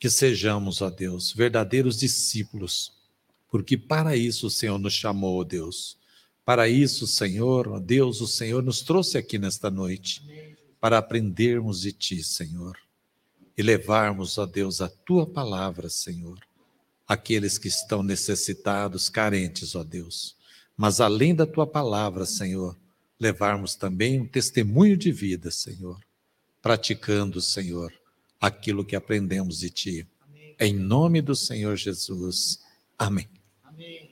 que 0.06 0.10
sejamos, 0.12 0.84
ó 0.84 0.92
Deus, 0.92 1.34
verdadeiros 1.34 1.98
discípulos, 1.98 2.94
porque 3.50 3.76
para 3.76 4.16
isso 4.16 4.46
o 4.46 4.52
Senhor 4.52 4.78
nos 4.78 4.94
chamou, 4.94 5.42
ó 5.42 5.44
Deus. 5.44 5.98
Para 6.46 6.70
isso, 6.70 7.08
Senhor, 7.08 7.68
ó 7.68 7.80
Deus, 7.80 8.22
o 8.22 8.28
Senhor 8.28 8.62
nos 8.62 8.82
trouxe 8.82 9.18
aqui 9.18 9.40
nesta 9.40 9.72
noite, 9.72 10.24
para 10.80 11.00
aprendermos 11.00 11.82
de 11.82 11.92
Ti, 11.92 12.24
Senhor, 12.24 12.78
e 13.58 13.64
levarmos, 13.64 14.38
ó 14.38 14.46
Deus, 14.46 14.80
a 14.80 14.88
Tua 14.88 15.26
palavra, 15.26 15.90
Senhor, 15.90 16.38
aqueles 17.08 17.58
que 17.58 17.68
estão 17.68 18.04
necessitados, 18.04 19.10
carentes, 19.10 19.74
ó 19.74 19.84
Deus. 19.84 20.36
Mas 20.78 21.02
além 21.02 21.34
da 21.34 21.48
Tua 21.48 21.66
palavra, 21.66 22.28
Senhor, 22.28 22.78
levarmos 23.20 23.74
também 23.74 24.22
um 24.22 24.28
testemunho 24.28 24.96
de 24.96 25.12
vida, 25.12 25.50
Senhor, 25.50 26.00
praticando, 26.62 27.42
Senhor, 27.42 27.92
aquilo 28.40 28.86
que 28.86 28.96
aprendemos 28.96 29.60
de 29.60 29.70
ti. 29.70 30.08
Amém. 30.22 30.56
Em 30.60 30.74
nome 30.74 31.22
do 31.22 31.36
Senhor 31.36 31.76
Jesus. 31.76 32.60
Amém. 32.98 33.28
Amém. 33.64 34.05